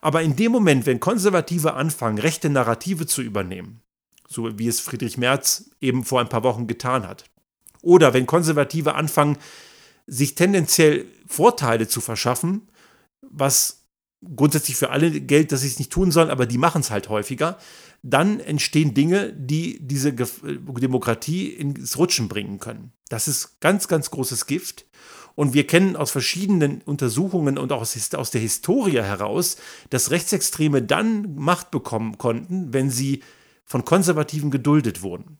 Aber 0.00 0.22
in 0.22 0.34
dem 0.34 0.50
Moment, 0.50 0.86
wenn 0.86 0.98
Konservative 0.98 1.74
anfangen, 1.74 2.18
rechte 2.18 2.48
Narrative 2.48 3.06
zu 3.06 3.20
übernehmen, 3.20 3.82
so 4.28 4.58
wie 4.58 4.66
es 4.66 4.80
Friedrich 4.80 5.18
Merz 5.18 5.70
eben 5.80 6.04
vor 6.04 6.20
ein 6.20 6.28
paar 6.28 6.42
Wochen 6.42 6.66
getan 6.66 7.06
hat, 7.06 7.24
oder 7.82 8.14
wenn 8.14 8.26
Konservative 8.26 8.94
anfangen, 8.94 9.36
sich 10.06 10.34
tendenziell 10.34 11.04
Vorteile 11.26 11.86
zu 11.86 12.00
verschaffen, 12.00 12.68
was 13.20 13.84
grundsätzlich 14.34 14.76
für 14.76 14.90
alle 14.90 15.10
gilt, 15.20 15.52
dass 15.52 15.60
sie 15.60 15.68
es 15.68 15.78
nicht 15.78 15.92
tun 15.92 16.10
sollen, 16.10 16.30
aber 16.30 16.46
die 16.46 16.58
machen 16.58 16.80
es 16.80 16.90
halt 16.90 17.08
häufiger, 17.08 17.58
dann 18.02 18.40
entstehen 18.40 18.94
Dinge, 18.94 19.32
die 19.32 19.78
diese 19.80 20.12
Demokratie 20.12 21.48
ins 21.48 21.98
Rutschen 21.98 22.28
bringen 22.28 22.58
können. 22.58 22.92
Das 23.08 23.28
ist 23.28 23.60
ganz, 23.60 23.88
ganz 23.88 24.10
großes 24.10 24.46
Gift. 24.46 24.86
Und 25.34 25.54
wir 25.54 25.66
kennen 25.66 25.94
aus 25.94 26.10
verschiedenen 26.10 26.82
Untersuchungen 26.82 27.58
und 27.58 27.70
auch 27.72 27.80
aus 27.82 28.30
der 28.30 28.40
Historie 28.40 29.02
heraus, 29.02 29.56
dass 29.90 30.10
Rechtsextreme 30.10 30.82
dann 30.82 31.36
Macht 31.36 31.70
bekommen 31.70 32.18
konnten, 32.18 32.72
wenn 32.72 32.90
sie 32.90 33.22
von 33.64 33.84
Konservativen 33.84 34.50
geduldet 34.50 35.02
wurden. 35.02 35.38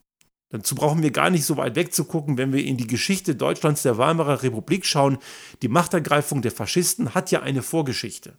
Dazu 0.51 0.73
brauchen 0.73 1.03
wir 1.03 1.11
gar 1.11 1.29
nicht 1.29 1.45
so 1.45 1.57
weit 1.57 1.75
wegzugucken, 1.75 2.37
wenn 2.37 2.51
wir 2.51 2.65
in 2.65 2.75
die 2.75 2.87
Geschichte 2.87 3.35
Deutschlands 3.35 3.83
der 3.83 3.99
Weimarer 3.99 4.41
Republik 4.41 4.83
schauen. 4.83 5.19
Die 5.61 5.67
Machtergreifung 5.67 6.41
der 6.41 6.51
Faschisten 6.51 7.13
hat 7.13 7.29
ja 7.29 7.43
eine 7.43 7.61
Vorgeschichte. 7.61 8.33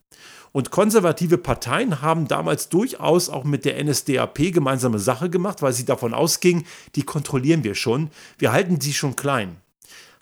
Und 0.51 0.73
konservative 0.73 1.39
Parteien 1.39 2.03
haben 2.03 2.27
damals 2.27 2.69
durchaus 2.69 3.29
auch 3.29 3.45
mit 3.45 3.65
der 3.65 3.83
NSDAP 3.83 4.53
gemeinsame 4.53 4.99
Sache 4.99 5.31
gemacht, 5.31 5.63
weil 5.63 5.73
sie 5.73 5.85
davon 5.85 6.13
ausgingen, 6.13 6.67
die 6.97 7.05
kontrollieren 7.05 7.63
wir 7.63 7.77
schon, 7.77 8.11
wir 8.39 8.51
halten 8.51 8.81
sie 8.81 8.93
schon 8.93 9.15
klein. 9.15 9.59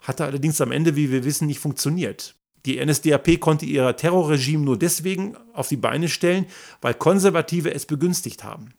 Hatte 0.01 0.25
allerdings 0.25 0.61
am 0.61 0.71
Ende, 0.71 0.95
wie 0.95 1.11
wir 1.11 1.23
wissen, 1.23 1.47
nicht 1.47 1.59
funktioniert. 1.59 2.35
Die 2.67 2.85
NSDAP 2.85 3.39
konnte 3.39 3.65
ihr 3.65 3.95
Terrorregime 3.95 4.63
nur 4.63 4.77
deswegen 4.77 5.35
auf 5.53 5.69
die 5.69 5.77
Beine 5.77 6.07
stellen, 6.07 6.45
weil 6.81 6.93
Konservative 6.93 7.73
es 7.73 7.87
begünstigt 7.87 8.43
haben. 8.43 8.73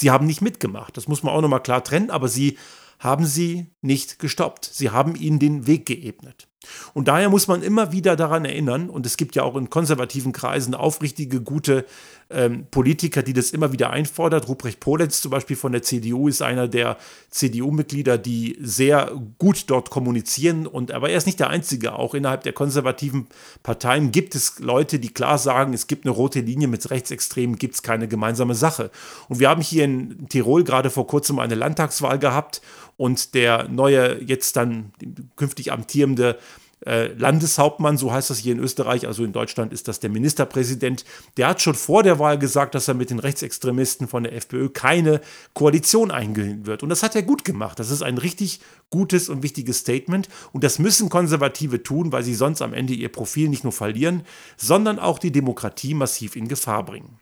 Sie 0.00 0.10
haben 0.10 0.26
nicht 0.26 0.40
mitgemacht, 0.40 0.96
das 0.96 1.08
muss 1.08 1.22
man 1.22 1.34
auch 1.34 1.42
nochmal 1.42 1.62
klar 1.62 1.84
trennen, 1.84 2.08
aber 2.08 2.26
sie 2.26 2.56
haben 2.98 3.26
sie 3.26 3.66
nicht 3.82 4.18
gestoppt. 4.18 4.64
Sie 4.64 4.88
haben 4.88 5.14
ihnen 5.14 5.38
den 5.38 5.66
Weg 5.66 5.84
geebnet. 5.84 6.48
Und 6.92 7.08
daher 7.08 7.30
muss 7.30 7.48
man 7.48 7.62
immer 7.62 7.92
wieder 7.92 8.16
daran 8.16 8.44
erinnern, 8.44 8.90
und 8.90 9.06
es 9.06 9.16
gibt 9.16 9.34
ja 9.34 9.42
auch 9.42 9.56
in 9.56 9.70
konservativen 9.70 10.32
Kreisen 10.32 10.74
aufrichtige, 10.74 11.40
gute 11.40 11.86
ähm, 12.30 12.66
Politiker, 12.70 13.22
die 13.22 13.32
das 13.32 13.50
immer 13.50 13.72
wieder 13.72 13.90
einfordert. 13.90 14.48
Ruprecht 14.48 14.78
Polenz 14.78 15.20
zum 15.20 15.30
Beispiel 15.30 15.56
von 15.56 15.72
der 15.72 15.82
CDU 15.82 16.28
ist 16.28 16.42
einer 16.42 16.68
der 16.68 16.96
CDU-Mitglieder, 17.30 18.18
die 18.18 18.56
sehr 18.60 19.10
gut 19.38 19.64
dort 19.68 19.90
kommunizieren. 19.90 20.66
Und 20.66 20.92
aber 20.92 21.10
er 21.10 21.16
ist 21.16 21.26
nicht 21.26 21.40
der 21.40 21.50
Einzige. 21.50 21.94
Auch 21.94 22.14
innerhalb 22.14 22.42
der 22.44 22.52
konservativen 22.52 23.26
Parteien 23.62 24.12
gibt 24.12 24.34
es 24.34 24.58
Leute, 24.58 24.98
die 24.98 25.08
klar 25.08 25.38
sagen, 25.38 25.74
es 25.74 25.86
gibt 25.86 26.04
eine 26.04 26.14
rote 26.14 26.40
Linie 26.40 26.68
mit 26.68 26.88
Rechtsextremen, 26.90 27.56
gibt 27.56 27.74
es 27.74 27.82
keine 27.82 28.06
gemeinsame 28.06 28.54
Sache. 28.54 28.90
Und 29.28 29.40
wir 29.40 29.48
haben 29.48 29.62
hier 29.62 29.84
in 29.84 30.28
Tirol 30.28 30.62
gerade 30.62 30.90
vor 30.90 31.06
kurzem 31.06 31.38
eine 31.38 31.56
Landtagswahl 31.56 32.18
gehabt 32.18 32.60
und 33.00 33.34
der 33.34 33.66
neue, 33.68 34.22
jetzt 34.22 34.56
dann 34.56 34.92
künftig 35.34 35.72
amtierende 35.72 36.38
äh, 36.86 37.08
Landeshauptmann, 37.08 37.96
so 37.98 38.12
heißt 38.12 38.30
das 38.30 38.38
hier 38.38 38.52
in 38.52 38.58
Österreich, 38.58 39.06
also 39.06 39.24
in 39.24 39.32
Deutschland 39.32 39.72
ist 39.72 39.88
das 39.88 40.00
der 40.00 40.10
Ministerpräsident, 40.10 41.04
der 41.36 41.48
hat 41.48 41.60
schon 41.60 41.74
vor 41.74 42.02
der 42.02 42.18
Wahl 42.18 42.38
gesagt, 42.38 42.74
dass 42.74 42.88
er 42.88 42.94
mit 42.94 43.10
den 43.10 43.18
Rechtsextremisten 43.18 44.08
von 44.08 44.24
der 44.24 44.34
FPÖ 44.34 44.68
keine 44.70 45.20
Koalition 45.54 46.10
eingehen 46.10 46.66
wird. 46.66 46.82
Und 46.82 46.88
das 46.88 47.02
hat 47.02 47.14
er 47.14 47.22
gut 47.22 47.44
gemacht. 47.44 47.78
Das 47.78 47.90
ist 47.90 48.02
ein 48.02 48.18
richtig 48.18 48.60
gutes 48.90 49.28
und 49.28 49.42
wichtiges 49.42 49.78
Statement. 49.78 50.28
Und 50.52 50.64
das 50.64 50.78
müssen 50.78 51.08
Konservative 51.08 51.82
tun, 51.82 52.12
weil 52.12 52.22
sie 52.22 52.34
sonst 52.34 52.62
am 52.62 52.74
Ende 52.74 52.94
ihr 52.94 53.10
Profil 53.10 53.48
nicht 53.48 53.64
nur 53.64 53.72
verlieren, 53.72 54.22
sondern 54.56 54.98
auch 54.98 55.18
die 55.18 55.32
Demokratie 55.32 55.94
massiv 55.94 56.36
in 56.36 56.48
Gefahr 56.48 56.84
bringen. 56.84 57.18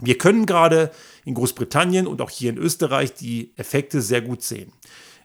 Wir 0.00 0.18
können 0.18 0.46
gerade 0.46 0.90
in 1.24 1.34
Großbritannien 1.34 2.08
und 2.08 2.20
auch 2.20 2.30
hier 2.30 2.50
in 2.50 2.58
Österreich 2.58 3.14
die 3.14 3.52
Effekte 3.56 4.02
sehr 4.02 4.20
gut 4.20 4.42
sehen. 4.42 4.72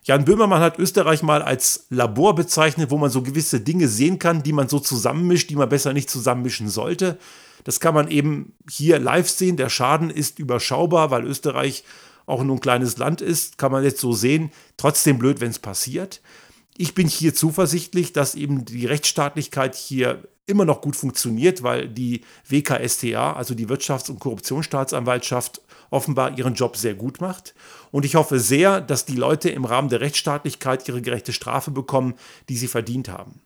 Jan 0.08 0.24
Böhmermann 0.24 0.62
hat 0.62 0.78
Österreich 0.78 1.22
mal 1.22 1.42
als 1.42 1.84
Labor 1.90 2.34
bezeichnet, 2.34 2.90
wo 2.90 2.96
man 2.96 3.10
so 3.10 3.20
gewisse 3.20 3.60
Dinge 3.60 3.88
sehen 3.88 4.18
kann, 4.18 4.42
die 4.42 4.54
man 4.54 4.66
so 4.66 4.78
zusammenmischt, 4.78 5.50
die 5.50 5.56
man 5.56 5.68
besser 5.68 5.92
nicht 5.92 6.08
zusammenmischen 6.08 6.70
sollte. 6.70 7.18
Das 7.64 7.78
kann 7.78 7.92
man 7.92 8.08
eben 8.08 8.54
hier 8.70 8.98
live 8.98 9.28
sehen. 9.28 9.58
Der 9.58 9.68
Schaden 9.68 10.08
ist 10.08 10.38
überschaubar, 10.38 11.10
weil 11.10 11.26
Österreich 11.26 11.84
auch 12.24 12.42
nur 12.42 12.56
ein 12.56 12.60
kleines 12.60 12.96
Land 12.96 13.20
ist. 13.20 13.58
Kann 13.58 13.70
man 13.70 13.84
jetzt 13.84 14.00
so 14.00 14.14
sehen. 14.14 14.50
Trotzdem 14.78 15.18
blöd, 15.18 15.42
wenn 15.42 15.50
es 15.50 15.58
passiert. 15.58 16.22
Ich 16.78 16.94
bin 16.94 17.06
hier 17.06 17.34
zuversichtlich, 17.34 18.14
dass 18.14 18.34
eben 18.34 18.64
die 18.64 18.86
Rechtsstaatlichkeit 18.86 19.74
hier 19.74 20.22
immer 20.46 20.64
noch 20.64 20.80
gut 20.80 20.96
funktioniert, 20.96 21.62
weil 21.62 21.86
die 21.86 22.22
WKSTA, 22.48 23.34
also 23.34 23.54
die 23.54 23.66
Wirtschafts- 23.68 24.08
und 24.08 24.20
Korruptionsstaatsanwaltschaft, 24.20 25.60
offenbar 25.90 26.38
ihren 26.38 26.54
Job 26.54 26.76
sehr 26.76 26.94
gut 26.94 27.20
macht. 27.20 27.54
Und 27.90 28.04
ich 28.04 28.14
hoffe 28.14 28.38
sehr, 28.40 28.80
dass 28.80 29.04
die 29.04 29.16
Leute 29.16 29.48
im 29.50 29.64
Rahmen 29.64 29.88
der 29.88 30.00
Rechtsstaatlichkeit 30.00 30.88
ihre 30.88 31.02
gerechte 31.02 31.32
Strafe 31.32 31.70
bekommen, 31.70 32.14
die 32.48 32.56
sie 32.56 32.68
verdient 32.68 33.08
haben. 33.08 33.40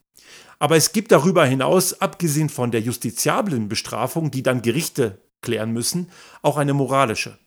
Aber 0.59 0.77
es 0.77 0.93
gibt 0.93 1.13
darüber 1.13 1.45
hinaus, 1.45 2.01
abgesehen 2.01 2.49
von 2.49 2.71
der 2.71 2.81
justiziablen 2.81 3.69
Bestrafung, 3.69 4.31
die 4.31 4.43
dann 4.43 4.63
Gerichte 4.63 5.19
klären 5.41 5.73
müssen, 5.73 6.09
auch 6.41 6.57
eine 6.57 6.73
moralische. 6.73 7.39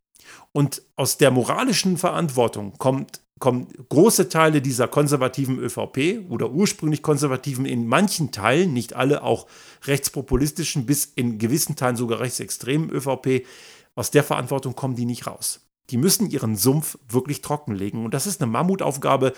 Und 0.51 0.81
aus 0.95 1.17
der 1.17 1.31
moralischen 1.31 1.97
Verantwortung 1.97 2.77
kommt, 2.77 3.21
kommen 3.39 3.67
große 3.89 4.29
Teile 4.29 4.62
dieser 4.62 4.88
konservativen 4.88 5.60
ÖVP 5.60 6.29
oder 6.29 6.51
ursprünglich 6.51 7.01
konservativen, 7.01 7.65
in 7.65 7.88
manchen 7.88 8.31
Teilen, 8.31 8.73
nicht 8.73 8.93
alle, 8.93 9.23
auch 9.23 9.47
rechtspopulistischen, 9.84 10.86
bis 10.86 11.05
in 11.05 11.38
gewissen 11.38 11.75
Teilen 11.75 11.95
sogar 11.95 12.19
rechtsextremen 12.19 12.89
ÖVP, 12.89 13.45
aus 13.95 14.12
der 14.12 14.23
Verantwortung 14.23 14.75
kommen 14.75 14.95
die 14.95 15.05
nicht 15.05 15.27
raus. 15.27 15.64
Die 15.89 15.98
müssen 15.98 16.30
ihren 16.30 16.56
Sumpf 16.56 16.98
wirklich 17.08 17.41
trockenlegen. 17.41 18.06
Und 18.06 18.13
das 18.13 18.28
ist 18.28 18.41
eine 18.41 18.52
Mammutaufgabe, 18.52 19.34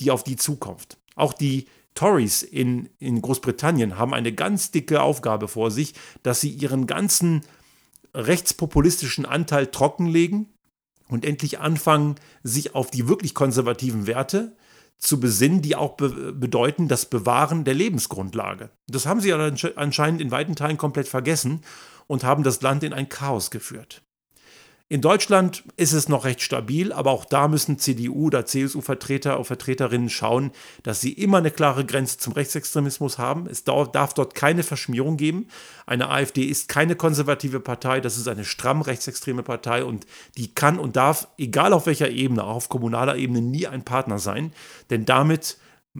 die 0.00 0.10
auf 0.10 0.24
die 0.24 0.36
zukommt. 0.36 0.98
Auch 1.14 1.32
die 1.32 1.66
Tories 1.94 2.42
in, 2.42 2.88
in 2.98 3.20
Großbritannien 3.20 3.98
haben 3.98 4.14
eine 4.14 4.32
ganz 4.32 4.70
dicke 4.70 5.02
Aufgabe 5.02 5.48
vor 5.48 5.70
sich, 5.70 5.94
dass 6.22 6.40
sie 6.40 6.50
ihren 6.50 6.86
ganzen 6.86 7.42
rechtspopulistischen 8.14 9.26
Anteil 9.26 9.66
trockenlegen 9.66 10.48
und 11.08 11.24
endlich 11.24 11.58
anfangen, 11.58 12.16
sich 12.42 12.74
auf 12.74 12.90
die 12.90 13.08
wirklich 13.08 13.34
konservativen 13.34 14.06
Werte 14.06 14.56
zu 14.98 15.18
besinnen, 15.20 15.62
die 15.62 15.76
auch 15.76 15.96
be 15.96 16.32
bedeuten 16.32 16.88
das 16.88 17.06
Bewahren 17.06 17.64
der 17.64 17.74
Lebensgrundlage. 17.74 18.70
Das 18.86 19.06
haben 19.06 19.20
sie 19.20 19.32
anscheinend 19.32 20.20
in 20.20 20.30
weiten 20.30 20.56
Teilen 20.56 20.78
komplett 20.78 21.08
vergessen 21.08 21.62
und 22.06 22.24
haben 22.24 22.42
das 22.42 22.62
Land 22.62 22.84
in 22.84 22.92
ein 22.92 23.08
Chaos 23.08 23.50
geführt. 23.50 24.02
In 24.92 25.00
Deutschland 25.00 25.64
ist 25.78 25.94
es 25.94 26.10
noch 26.10 26.26
recht 26.26 26.42
stabil, 26.42 26.92
aber 26.92 27.12
auch 27.12 27.24
da 27.24 27.48
müssen 27.48 27.78
CDU 27.78 28.26
oder 28.26 28.44
CSU-Vertreter 28.44 29.36
oder 29.36 29.46
Vertreterinnen 29.46 30.10
schauen, 30.10 30.50
dass 30.82 31.00
sie 31.00 31.14
immer 31.14 31.38
eine 31.38 31.50
klare 31.50 31.86
Grenze 31.86 32.18
zum 32.18 32.34
Rechtsextremismus 32.34 33.16
haben. 33.16 33.46
Es 33.46 33.64
darf 33.64 34.12
dort 34.12 34.34
keine 34.34 34.62
Verschmierung 34.62 35.16
geben. 35.16 35.48
Eine 35.86 36.10
AfD 36.10 36.42
ist 36.42 36.68
keine 36.68 36.94
konservative 36.94 37.58
Partei, 37.58 38.02
das 38.02 38.18
ist 38.18 38.28
eine 38.28 38.44
stramm 38.44 38.82
rechtsextreme 38.82 39.42
Partei 39.42 39.82
und 39.82 40.06
die 40.36 40.52
kann 40.52 40.78
und 40.78 40.94
darf, 40.94 41.26
egal 41.38 41.72
auf 41.72 41.86
welcher 41.86 42.10
Ebene, 42.10 42.44
auch 42.44 42.56
auf 42.56 42.68
kommunaler 42.68 43.16
Ebene, 43.16 43.40
nie 43.40 43.66
ein 43.66 43.86
Partner 43.86 44.18
sein, 44.18 44.52
denn 44.90 45.06
damit 45.06 45.56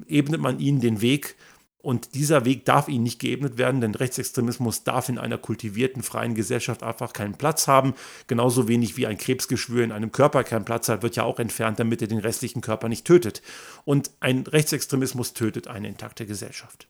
ebnet 0.06 0.42
man 0.42 0.58
ihnen 0.58 0.82
den 0.82 1.00
Weg 1.00 1.36
und 1.82 2.14
dieser 2.14 2.44
Weg 2.44 2.64
darf 2.64 2.88
ihnen 2.88 3.02
nicht 3.02 3.18
geebnet 3.18 3.58
werden, 3.58 3.80
denn 3.80 3.96
Rechtsextremismus 3.96 4.84
darf 4.84 5.08
in 5.08 5.18
einer 5.18 5.36
kultivierten, 5.36 6.04
freien 6.04 6.36
Gesellschaft 6.36 6.84
einfach 6.84 7.12
keinen 7.12 7.34
Platz 7.34 7.66
haben. 7.66 7.94
Genauso 8.28 8.68
wenig 8.68 8.96
wie 8.96 9.06
ein 9.06 9.18
Krebsgeschwür 9.18 9.82
in 9.82 9.90
einem 9.90 10.12
Körper 10.12 10.44
keinen 10.44 10.64
Platz 10.64 10.88
hat, 10.88 11.02
wird 11.02 11.16
ja 11.16 11.24
auch 11.24 11.40
entfernt, 11.40 11.80
damit 11.80 12.00
er 12.00 12.08
den 12.08 12.18
restlichen 12.18 12.60
Körper 12.60 12.88
nicht 12.88 13.04
tötet. 13.04 13.42
Und 13.84 14.12
ein 14.20 14.44
Rechtsextremismus 14.46 15.34
tötet 15.34 15.66
eine 15.66 15.88
intakte 15.88 16.24
Gesellschaft. 16.24 16.86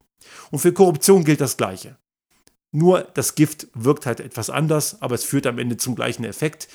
Und 0.50 0.58
für 0.58 0.72
Korruption 0.72 1.24
gilt 1.24 1.40
das 1.40 1.56
Gleiche. 1.56 1.96
Nur 2.70 3.02
das 3.14 3.34
Gift 3.34 3.68
wirkt 3.74 4.04
halt 4.04 4.20
etwas 4.20 4.50
anders, 4.50 5.00
aber 5.00 5.14
es 5.14 5.24
führt 5.24 5.46
am 5.46 5.58
Ende 5.58 5.78
zum 5.78 5.94
gleichen 5.94 6.24
Effekt 6.24 6.68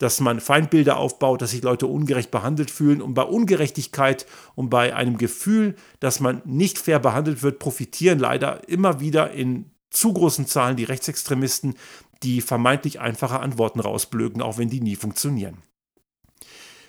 dass 0.00 0.18
man 0.18 0.40
Feindbilder 0.40 0.96
aufbaut, 0.96 1.42
dass 1.42 1.50
sich 1.50 1.62
Leute 1.62 1.86
ungerecht 1.86 2.30
behandelt 2.30 2.70
fühlen. 2.70 3.02
Und 3.02 3.12
bei 3.12 3.22
Ungerechtigkeit 3.22 4.26
und 4.54 4.70
bei 4.70 4.96
einem 4.96 5.18
Gefühl, 5.18 5.76
dass 6.00 6.20
man 6.20 6.40
nicht 6.46 6.78
fair 6.78 6.98
behandelt 6.98 7.42
wird, 7.42 7.58
profitieren 7.58 8.18
leider 8.18 8.66
immer 8.68 9.00
wieder 9.00 9.30
in 9.30 9.70
zu 9.90 10.12
großen 10.14 10.46
Zahlen 10.46 10.76
die 10.76 10.84
Rechtsextremisten, 10.84 11.74
die 12.22 12.40
vermeintlich 12.40 12.98
einfache 12.98 13.40
Antworten 13.40 13.80
rausblöken, 13.80 14.40
auch 14.40 14.56
wenn 14.56 14.70
die 14.70 14.80
nie 14.80 14.96
funktionieren. 14.96 15.58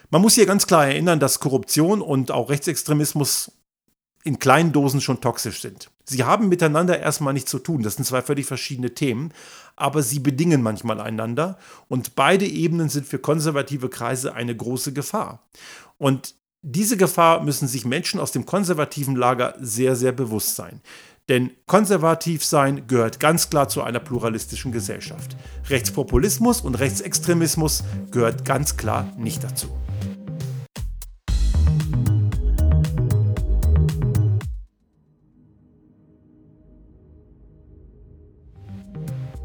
Man 0.09 0.21
muss 0.21 0.35
hier 0.35 0.45
ganz 0.45 0.65
klar 0.65 0.87
erinnern, 0.87 1.19
dass 1.19 1.41
Korruption 1.41 2.01
und 2.01 2.31
auch 2.31 2.49
Rechtsextremismus 2.49 3.51
in 4.23 4.39
kleinen 4.39 4.71
Dosen 4.71 5.01
schon 5.01 5.19
toxisch 5.19 5.61
sind. 5.61 5.89
Sie 6.11 6.25
haben 6.25 6.49
miteinander 6.49 6.99
erstmal 6.99 7.33
nichts 7.33 7.49
zu 7.49 7.57
tun. 7.57 7.83
Das 7.83 7.95
sind 7.95 8.03
zwei 8.03 8.21
völlig 8.21 8.45
verschiedene 8.45 8.93
Themen, 8.93 9.33
aber 9.77 10.03
sie 10.03 10.19
bedingen 10.19 10.61
manchmal 10.61 10.99
einander 10.99 11.57
und 11.87 12.15
beide 12.15 12.45
Ebenen 12.45 12.89
sind 12.89 13.07
für 13.07 13.17
konservative 13.17 13.87
Kreise 13.87 14.35
eine 14.35 14.53
große 14.53 14.91
Gefahr. 14.91 15.47
Und 15.97 16.35
diese 16.61 16.97
Gefahr 16.97 17.43
müssen 17.43 17.67
sich 17.69 17.85
Menschen 17.85 18.19
aus 18.19 18.33
dem 18.33 18.45
konservativen 18.45 19.15
Lager 19.15 19.55
sehr, 19.61 19.95
sehr 19.95 20.11
bewusst 20.11 20.57
sein. 20.57 20.81
Denn 21.29 21.51
konservativ 21.65 22.43
sein 22.43 22.87
gehört 22.87 23.21
ganz 23.21 23.49
klar 23.49 23.69
zu 23.69 23.81
einer 23.81 23.99
pluralistischen 23.99 24.73
Gesellschaft. 24.73 25.37
Rechtspopulismus 25.69 26.59
und 26.59 26.75
Rechtsextremismus 26.75 27.85
gehört 28.11 28.43
ganz 28.43 28.75
klar 28.75 29.07
nicht 29.17 29.45
dazu. 29.45 29.69